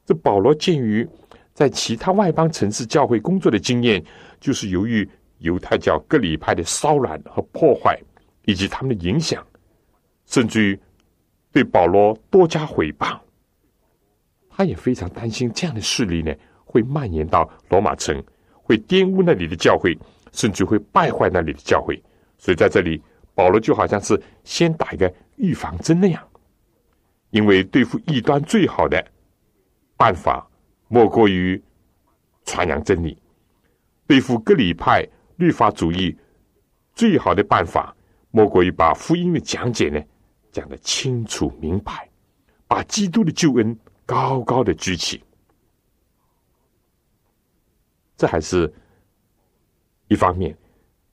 [0.07, 1.05] 这保罗鉴于
[1.53, 4.01] 在其他外邦城市教会工作的经验，
[4.39, 8.01] 就是由于犹太教各里派的骚扰和破坏，
[8.45, 9.45] 以及他们的影响，
[10.29, 10.79] 甚至于
[11.51, 13.19] 对保罗多加毁谤，
[14.51, 16.33] 他也非常担心这样的势力呢
[16.65, 18.23] 会蔓延到罗马城，
[18.53, 19.99] 会玷污那里的教会，
[20.33, 22.01] 甚至会败坏那里的教会。
[22.37, 23.03] 所以在这里，
[23.35, 26.23] 保罗就好像是先打一个预防针那样，
[27.31, 29.03] 因为对付异端最好的
[29.97, 30.47] 办法，
[30.89, 31.61] 莫过于
[32.45, 33.17] 传扬真理；
[34.07, 35.05] 对付各里派
[35.37, 36.15] 律法主义
[36.95, 37.97] 最好的办法，
[38.31, 40.01] 莫过于把福音的讲解呢
[40.59, 42.09] 讲得清楚明白，
[42.67, 45.23] 把基督的救恩高高的举起。
[48.17, 48.73] 这还是
[50.09, 50.57] 一方面，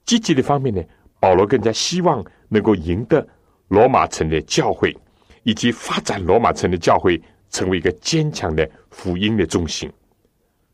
[0.04, 0.82] 积极的方面呢。
[1.18, 3.26] 保罗更加希望能够赢得
[3.68, 4.96] 罗马城的教会，
[5.44, 9.90] 以及发展罗马城的教会成为一个坚强的福音的中心，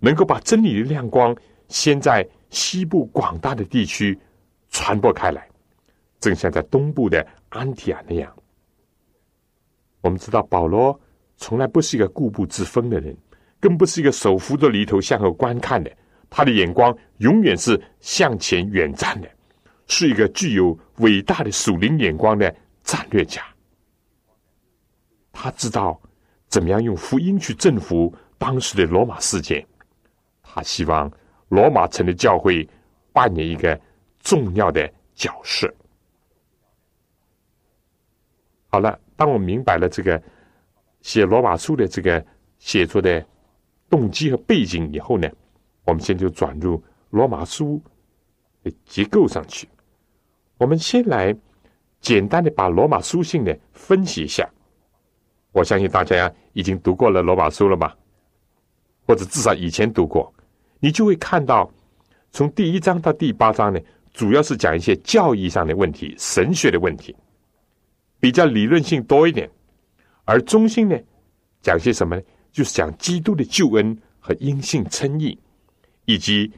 [0.01, 1.35] 能够把真理的亮光
[1.69, 4.19] 先在西部广大的地区
[4.69, 5.49] 传播开来，
[6.19, 8.37] 正像在东部的安提亚那样。
[10.03, 11.01] 我们知道保罗
[11.39, 13.17] 从来不是一个固步自封的人，
[13.59, 15.91] 更不是一个手扶着犁头向后观看的，
[16.29, 19.29] 他的眼光永远是向前远瞻的。
[19.89, 23.43] 是一个具有伟大的属灵眼光的战略家，
[25.33, 26.01] 他知道
[26.49, 29.67] 怎么样用福音去征服当时的罗马世界。
[30.43, 31.11] 他希望
[31.49, 32.67] 罗马城的教会
[33.13, 33.79] 扮演一个
[34.21, 35.73] 重要的角色。
[38.69, 40.21] 好了，当我明白了这个
[41.01, 42.27] 写罗马书的这个
[42.59, 43.25] 写作的
[43.89, 45.31] 动机和背景以后呢，
[45.85, 47.81] 我们现在就转入罗马书
[48.65, 49.69] 的结构上去。
[50.59, 51.33] 我们先来
[52.01, 54.45] 简单的把罗马书信呢分析一下。
[55.53, 57.97] 我相信大家已经读过了罗马书了吧？
[59.07, 60.35] 或者至少以前读过，
[60.81, 61.71] 你就会看到，
[62.33, 63.79] 从第一章到第八章呢，
[64.13, 67.15] 主要是讲一些教义上的问题、神学的问题，
[68.23, 69.49] 比较理论性多一点；
[70.25, 70.97] 而中心呢，
[71.61, 72.23] 讲些什么呢？
[72.53, 75.37] 就是讲基督的救恩和因信称义，
[76.05, 76.49] 以及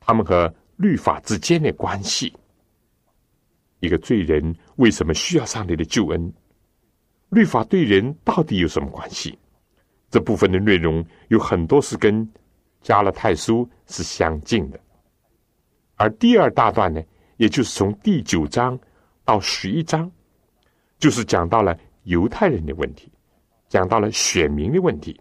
[0.00, 2.34] 他们和律法之间的关系。
[3.78, 6.34] 一个罪人为什么需要上帝的救恩？
[7.28, 9.38] 律法对人到底有什么关系？
[10.10, 12.28] 这部分的内容有很多是跟
[12.82, 14.80] 加勒泰书是相近的，
[15.94, 17.00] 而第二大段呢，
[17.36, 18.76] 也就是从第九章
[19.24, 20.10] 到十一章，
[20.98, 23.10] 就是讲到了犹太人的问题，
[23.68, 25.18] 讲到了选民的问题，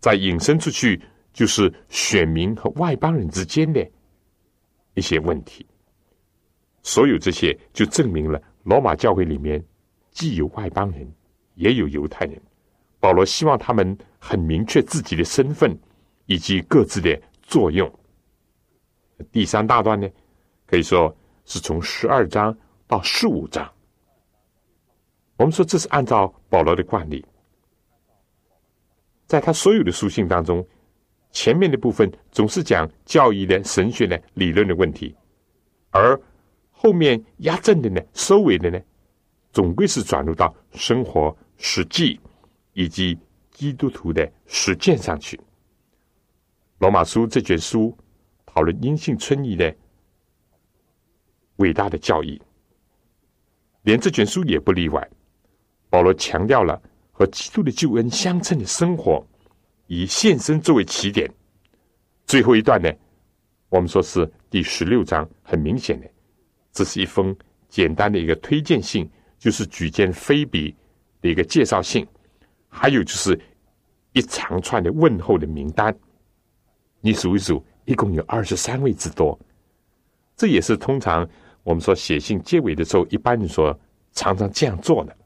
[0.00, 1.00] 再引申出去
[1.32, 3.84] 就是选民和外邦人之间的
[4.94, 5.66] 一些问题。
[6.82, 9.62] 所有这些就证明了罗马教会里面
[10.10, 11.10] 既有外邦人，
[11.54, 12.40] 也有犹太人。
[13.00, 15.76] 保罗希望他们很明确自己的身份
[16.26, 17.90] 以及各自的作用。
[19.30, 20.08] 第三大段呢，
[20.66, 21.14] 可以说
[21.44, 22.56] 是从十二章
[22.86, 23.70] 到十五章。
[25.38, 27.24] 我们说这是按照保罗的惯例，
[29.24, 30.66] 在他所有的书信当中，
[31.30, 35.14] 前面的部分总是讲教义的、神学的、理论的问题，
[35.90, 36.20] 而
[36.72, 38.80] 后面压阵的呢，收尾的呢，
[39.52, 42.20] 总归是转入到生活实际
[42.72, 43.16] 以及
[43.52, 45.40] 基督徒的实践上去。
[46.78, 47.96] 罗马书这卷书
[48.44, 49.72] 讨论阴性春义的
[51.56, 52.42] 伟大的教义，
[53.82, 55.08] 连这卷书也不例外。
[55.90, 56.80] 保罗强调了
[57.10, 59.26] 和基督的救恩相称的生活，
[59.86, 61.30] 以献身作为起点。
[62.26, 62.90] 最后一段呢，
[63.70, 66.06] 我们说是第十六章，很明显的。
[66.72, 67.34] 这是一封
[67.68, 69.08] 简单的一个推荐信，
[69.38, 70.74] 就是举荐菲比
[71.20, 72.06] 的一个介绍信，
[72.68, 73.40] 还有就是
[74.12, 75.96] 一长串的问候的名单。
[77.00, 79.38] 你数一数，一共有二十三位之多。
[80.36, 81.28] 这也是通常
[81.64, 83.76] 我们说写信结尾的时候，一般人说
[84.12, 85.16] 常常这样做的。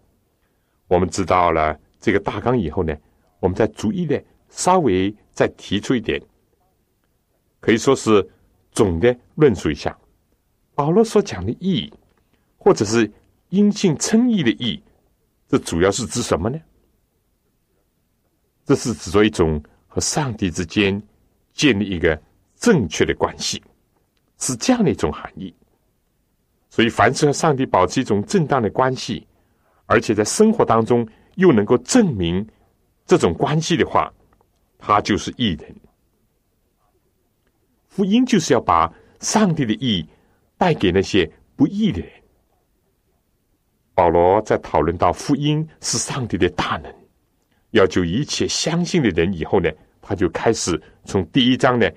[0.93, 2.95] 我们知道了这个大纲以后呢，
[3.41, 6.23] 我们再逐一的稍微再提出一点，
[7.61, 8.29] 可以说是
[8.73, 9.97] 总的论述一下。
[10.75, 11.91] 保罗所讲的意义，
[12.59, 13.11] 或者是
[13.49, 14.83] 因信称义的意义，
[15.49, 16.61] 这主要是指什么呢？
[18.67, 21.03] 这是指着一种和上帝之间
[21.55, 22.21] 建立一个
[22.57, 23.63] 正确的关系，
[24.39, 25.55] 是这样的一种含义。
[26.69, 29.27] 所以，凡是和上帝保持一种正当的关系，
[29.93, 32.47] 而且在生活当中又能够证明
[33.07, 34.13] 这种关系的话，
[34.79, 35.75] 他就是义人。
[37.89, 40.05] 福音就是要把上帝的义。
[40.59, 42.09] 带给那些不义的人。
[43.95, 46.95] 保罗在讨论到福音是上帝的大能，
[47.73, 49.69] 要救一切相信的人以后呢，
[50.01, 51.91] 他就开始从第一章呢，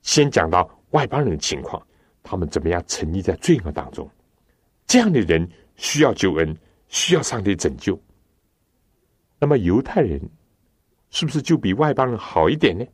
[0.00, 1.86] 先讲到外邦人的情况，
[2.22, 4.10] 他们怎么样沉溺在罪恶当中，
[4.86, 5.46] 这样的人
[5.76, 6.56] 需要救恩，
[6.88, 8.00] 需要上帝拯救。
[9.38, 10.20] 那么犹太人
[11.10, 12.84] 是不是就比外邦人好一点呢？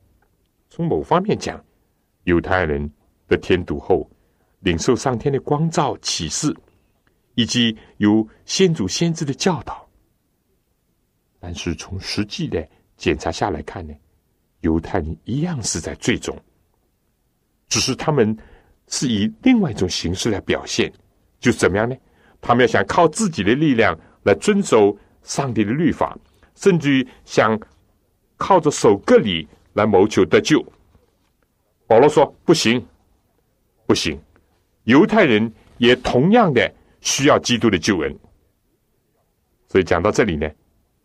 [0.68, 1.64] 从某方面讲，
[2.24, 2.90] 犹太人
[3.28, 4.10] 的天读后，
[4.60, 6.54] 领受上天的光照启示，
[7.34, 9.88] 以及有先祖先知的教导。
[11.40, 12.66] 但是从实际的
[12.96, 13.94] 检查下来看呢，
[14.60, 16.36] 犹太人一样是在最终，
[17.68, 18.36] 只是他们
[18.88, 20.92] 是以另外一种形式来表现，
[21.38, 21.96] 就怎么样呢？
[22.44, 26.16] 他们要想靠自己的力量来遵守上帝的律法。
[26.54, 27.58] 甚至于想
[28.36, 30.64] 靠着守割礼来谋求得救，
[31.84, 32.86] 保罗说不行，
[33.86, 34.16] 不行。
[34.84, 38.16] 犹太人也同样的需要基督的救恩。
[39.66, 40.48] 所以讲到这里呢，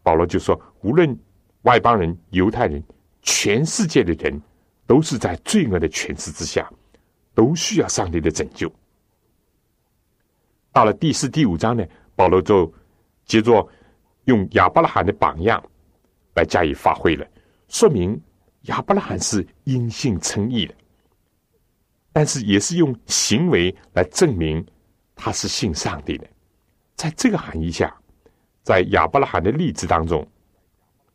[0.04, 1.18] 保罗就说，无论
[1.64, 2.84] 外邦人、犹太人，
[3.24, 4.40] 全世界的人
[4.86, 6.72] 都是在罪恶的权势之下，
[7.34, 8.72] 都需要上帝的拯救。
[10.72, 12.72] 到了第四、第五章呢，保罗就
[13.26, 13.68] 接着。
[14.26, 15.64] 用亚伯拉罕的榜样
[16.36, 17.26] 来加以发挥了，
[17.68, 18.22] 说明
[18.64, 20.76] 亚伯拉罕是因信称义的，
[22.14, 24.64] 但是也是用行为来证明
[25.16, 26.28] 他是信上帝的。
[26.96, 27.92] 在这个含义下，
[28.62, 30.24] 在亚伯拉罕的例子当中，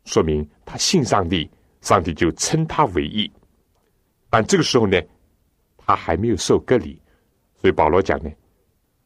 [0.03, 1.49] 说明他信上帝，
[1.79, 3.31] 上帝就称他为义。
[4.29, 5.01] 但这个时候呢，
[5.77, 6.99] 他还没有受割礼，
[7.61, 8.29] 所以保罗讲呢，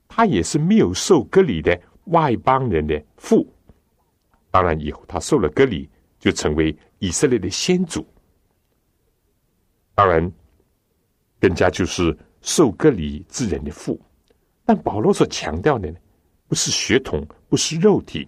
[0.10, 3.47] 他也是没有受割礼的外邦人的父。
[4.51, 5.88] 当然，以后他受了割礼，
[6.20, 8.05] 就成为以色列的先祖。
[9.95, 10.30] 当然，
[11.39, 13.97] 更加就是受割礼之人的父。
[14.66, 15.97] 但保罗所强调的呢，
[16.47, 18.28] 不是血统，不是肉体，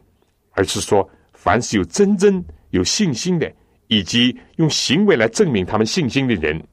[0.52, 3.52] 而是说，凡是有真正有信心的，
[3.88, 6.64] 以及用行为来证明他们信心的人，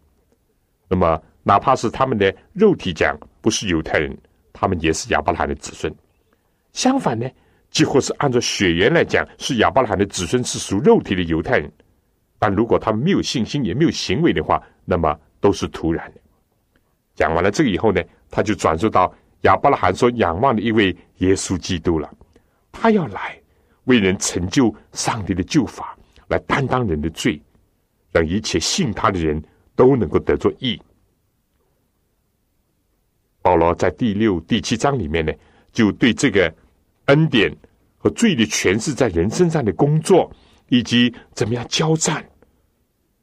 [0.88, 4.16] 那么哪怕是他们的肉体讲不是犹太人，
[4.52, 5.94] 他们也是亚伯拉罕的子孙。
[6.72, 7.28] 相反呢？
[7.70, 11.70] 几乎是按照血缘来讲，是亚伯拉罕的子孙，是属肉体的犹太人。
[12.38, 16.20] 但如果他们没有信心，也没有行为的话，那么都是徒然的。
[17.14, 22.10] 讲完了这个以后呢，他就转述到亚伯拉罕所仰望的一位耶稣基督了。
[22.72, 23.38] 他要来
[23.84, 25.94] 为人成就上帝的救法，
[26.28, 27.38] 来担当人的罪，
[28.12, 29.42] 让一切信他的人
[29.76, 30.80] 都能够得作义。
[33.48, 35.32] 保罗在第六、第七章里面呢，
[35.72, 36.54] 就对这个。
[37.06, 37.50] 恩典
[37.96, 40.30] 和罪的诠释在人身上的工作，
[40.68, 42.22] 以及怎么样交战，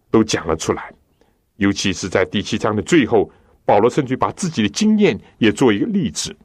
[0.10, 0.92] 都讲了出来。
[1.58, 3.32] 尤其是在第七章的最后，
[3.64, 6.36] 保罗甚至把自己的经验也做一个例子，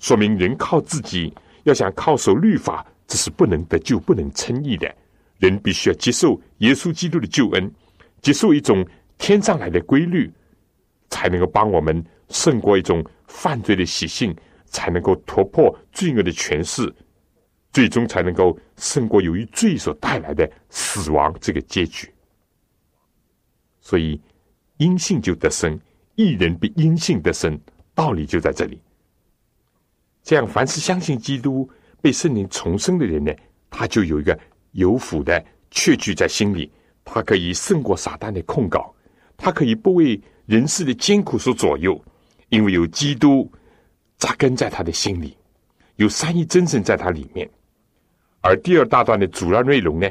[0.00, 4.94] 说明人靠自己要想靠守律法，这是不能得救、不能称义的。
[5.38, 7.72] 人必须要接受耶稣基督的救恩，
[8.20, 10.30] 接受一种天上来的规律，
[11.08, 13.02] 才能够帮我们胜过一种
[13.32, 14.36] 犯罪的习性。
[14.74, 16.90] 才能够突破罪恶的权势，
[17.74, 22.10] 最终才能够胜过由于罪所带来的死亡这个结局。
[23.82, 24.18] 所以，
[24.78, 25.78] 阴性就得生，
[26.14, 27.60] 一人比阴性得生，
[27.94, 28.80] 道理就在这里。
[30.22, 31.68] 这样，凡是相信基督、
[32.00, 33.30] 被圣灵重生的人呢，
[33.68, 36.72] 他就有一个有福的确据在心里，
[37.04, 38.90] 他可以胜过撒旦的控告，
[39.36, 42.02] 他可以不为人世的艰苦所左右，
[42.52, 43.50] 因为有基督。
[44.18, 45.36] 扎根在他的心里，
[45.96, 47.50] 有三一真神在他里面。
[48.40, 50.08] 而第二大段的主要内容呢，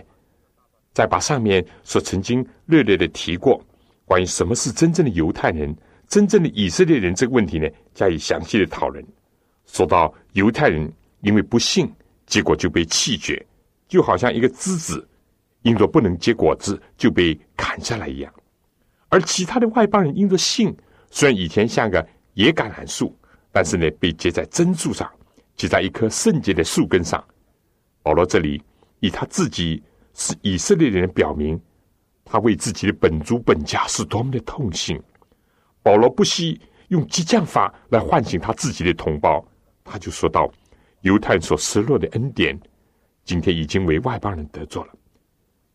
[0.92, 3.64] 再把上面所曾经略略的提过
[4.04, 5.74] 关于什么是真正的犹太人、
[6.10, 9.02] 真正的以色列人这个问题呢，加以详细的讨论。
[9.66, 11.90] 说到犹太人因为不信，
[12.26, 13.42] 结果就被弃绝，
[13.88, 15.08] 就好像一个枝子
[15.62, 18.30] 因着不能结果子就被砍下来一样；
[19.08, 20.76] 而其他的外邦人因着信，
[21.12, 23.18] 虽然以前像个野橄榄树。
[23.54, 25.12] 但是呢，被结在真树上，
[25.58, 27.22] 结在一棵圣洁的树根上。
[28.02, 28.64] 保罗这里
[29.02, 31.60] 以他自己是以色列人表明，
[32.24, 34.98] 他为自己的本族本家是多么的痛心。
[35.84, 36.58] 保罗不惜
[36.88, 39.46] 用激将法来唤醒他自己的同胞，
[39.84, 40.50] 他就说道：
[41.02, 42.58] 犹太人所失落的恩典，
[43.26, 44.94] 今天已经为外邦人得着了。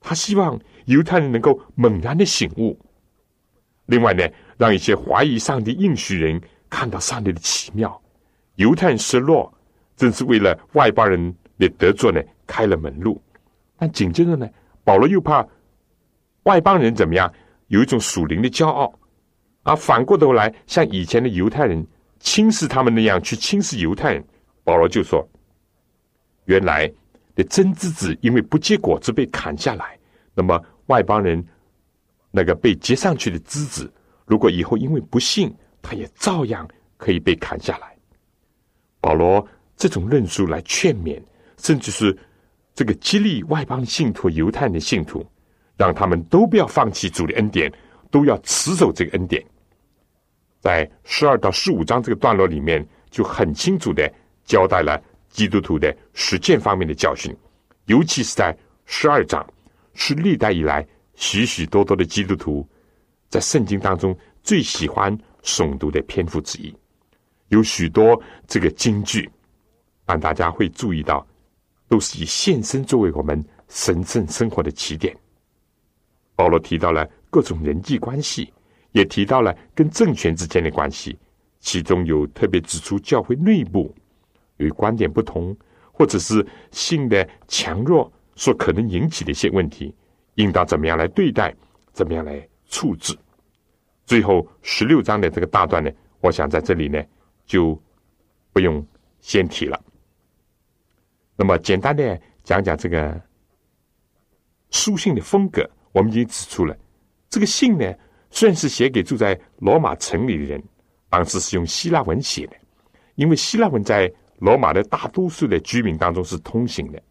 [0.01, 2.79] 他希望犹太人能够猛然的醒悟。
[3.87, 4.22] 另外呢，
[4.57, 6.41] 让一些怀疑上帝应许人。
[6.68, 7.99] 看到上帝的奇妙，
[8.57, 9.51] 犹太人失落，
[9.97, 13.22] 正是为了外邦人的得着呢开了门路。
[13.78, 14.51] 但紧接着呢，
[14.82, 15.47] 保罗又怕
[16.43, 17.32] 外邦人怎么样，
[17.68, 18.93] 有一种属灵的骄傲，
[19.62, 21.87] 而反过头来像以前的犹太人
[22.18, 24.24] 轻视他们那样去轻视犹太人。
[24.64, 25.26] 保罗就说
[26.47, 26.93] ：“原来
[27.37, 29.97] 的真枝子因为不结果子被砍下来，
[30.34, 31.43] 那么外邦人
[32.37, 33.91] 那个被接上去的枝子，
[34.26, 36.68] 如果以后因为不幸，他也照样
[36.99, 37.97] 可以被砍下来。
[39.01, 39.43] 保罗
[39.74, 41.18] 这种论述来劝勉，
[41.57, 42.14] 甚至是
[42.74, 45.24] 这个激励外邦信徒、犹太人的信徒，
[45.78, 47.72] 让他们都不要放弃主的恩典，
[48.11, 49.43] 都要持守这个恩典。
[50.61, 54.12] 在十二到十五章这个段落里面，就很清楚的
[54.45, 57.34] 交代了基督徒的实践方面的教训，
[57.87, 59.43] 尤其是在十二章，
[59.95, 60.87] 是历代以来
[61.17, 62.67] 许许多多的基督徒
[63.29, 66.73] 在圣经当中最喜欢诵读的篇幅之一，
[67.49, 69.29] 有许多这个金句，
[70.07, 71.27] 让大家会注意到，
[71.89, 75.17] 都是以献身作为我们神圣生活的起点。
[76.37, 78.53] 保罗提到了各种人际关系。
[78.93, 81.19] 也提到了跟政权之间的关系，
[81.61, 83.95] 其中有特别指出教会内部
[84.57, 85.55] 与观点不同，
[85.93, 89.95] 或者是性的强弱所可能引起的一些问题，
[90.37, 91.55] 应当怎么样来对待，
[91.93, 93.14] 怎么样来处置。
[94.07, 97.03] 最后十六章的这个大段呢，我想在这里呢
[97.45, 97.78] 就
[98.53, 98.87] 不用
[99.20, 99.78] 先提了。
[101.37, 103.20] 那么简单的讲讲这个
[104.70, 106.74] 书信的风格，我们已经指出了
[107.28, 107.93] 这个信呢。
[108.30, 110.62] 虽然是写给住在罗马城里的人，
[111.09, 112.57] 当时是用希腊文写的，
[113.14, 117.03] 因为希腊文在罗马的大多数的居民当中是通行的。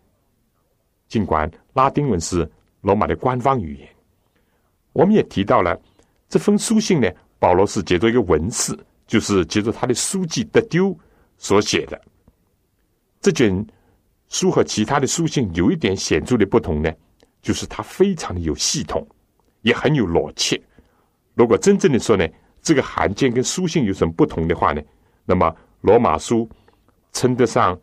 [1.08, 2.48] 尽管拉丁文是
[2.86, 3.90] 罗马的官方语言，
[4.94, 5.76] 我们也提到了
[6.30, 7.10] 这封书信呢，
[7.40, 8.78] 保罗是借着一个文士，
[9.08, 10.96] 就是借着他的书记德丢
[11.40, 12.00] 所写的。
[13.20, 13.66] 这卷
[14.30, 16.94] 书和其他的书信有一点显著的不同呢，
[17.42, 19.04] 就是它非常的有系统，
[19.64, 20.64] 也很有逻辑。
[21.34, 22.28] 如果真正的说呢，
[22.62, 24.82] 这个函件跟书信有什么不同的话呢？
[25.26, 26.48] 那么罗马书
[27.14, 27.76] 称得上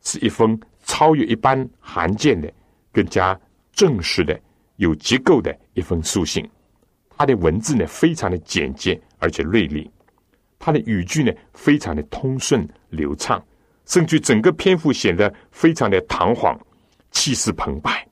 [0.00, 2.50] 是一封超越一般函件的、
[2.90, 3.38] 更加
[3.78, 4.36] 正式的、
[4.74, 6.44] 有结构的一封书信。
[7.16, 9.88] 它的文字呢非常的简洁而且锐利，
[10.58, 13.40] 它的语句呢非常的通顺流畅，
[13.86, 16.58] 甚至整个篇幅显得非常的堂皇、
[17.12, 18.04] 气势澎湃。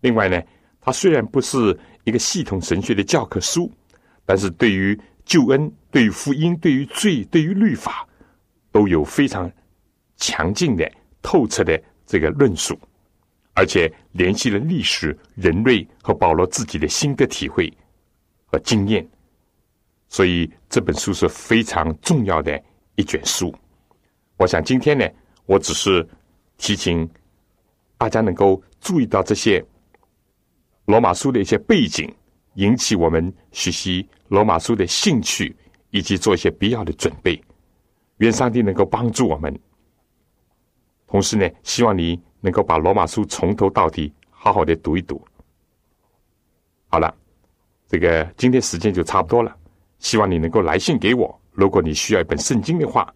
[0.00, 0.38] 另外呢，
[0.78, 3.72] 它虽然不是一个系统神学的教科书。
[4.28, 8.04] 但是对于救恩、对于福音、对于罪、对于律法，
[8.72, 9.48] 都有非常
[10.16, 10.90] 强劲的、
[11.22, 12.76] 透彻的这个论述，
[13.56, 17.72] 而且联系了历史、人类和保罗自己的心得体会
[18.44, 19.04] 和经验，
[20.08, 22.62] 所以这本书是非常重要的
[22.96, 23.52] 一卷书。
[24.36, 25.08] 我想今天呢，
[25.46, 26.06] 我只是
[26.58, 27.08] 提醒
[27.96, 29.64] 大家能够注意到这些
[30.84, 32.14] 罗马书的一些背景。
[32.56, 35.54] 引起我们学习罗马书的兴趣，
[35.90, 37.38] 以及做一些必要的准备。
[38.16, 39.54] 愿上帝能够帮助我们。
[41.06, 45.20] 同时呢，希望你能够把罗马书从头到底好好的读一读。
[46.86, 47.12] 好了，
[47.88, 49.52] 这个今天时间就差不多了。
[49.98, 51.40] 希望你能够来信给我。
[51.50, 53.12] 如果你需要一本圣经的话，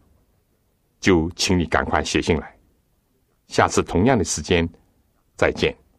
[0.99, 2.57] 就请你赶快写信来。
[3.47, 4.69] 下次同样的时间
[5.37, 5.73] 再见。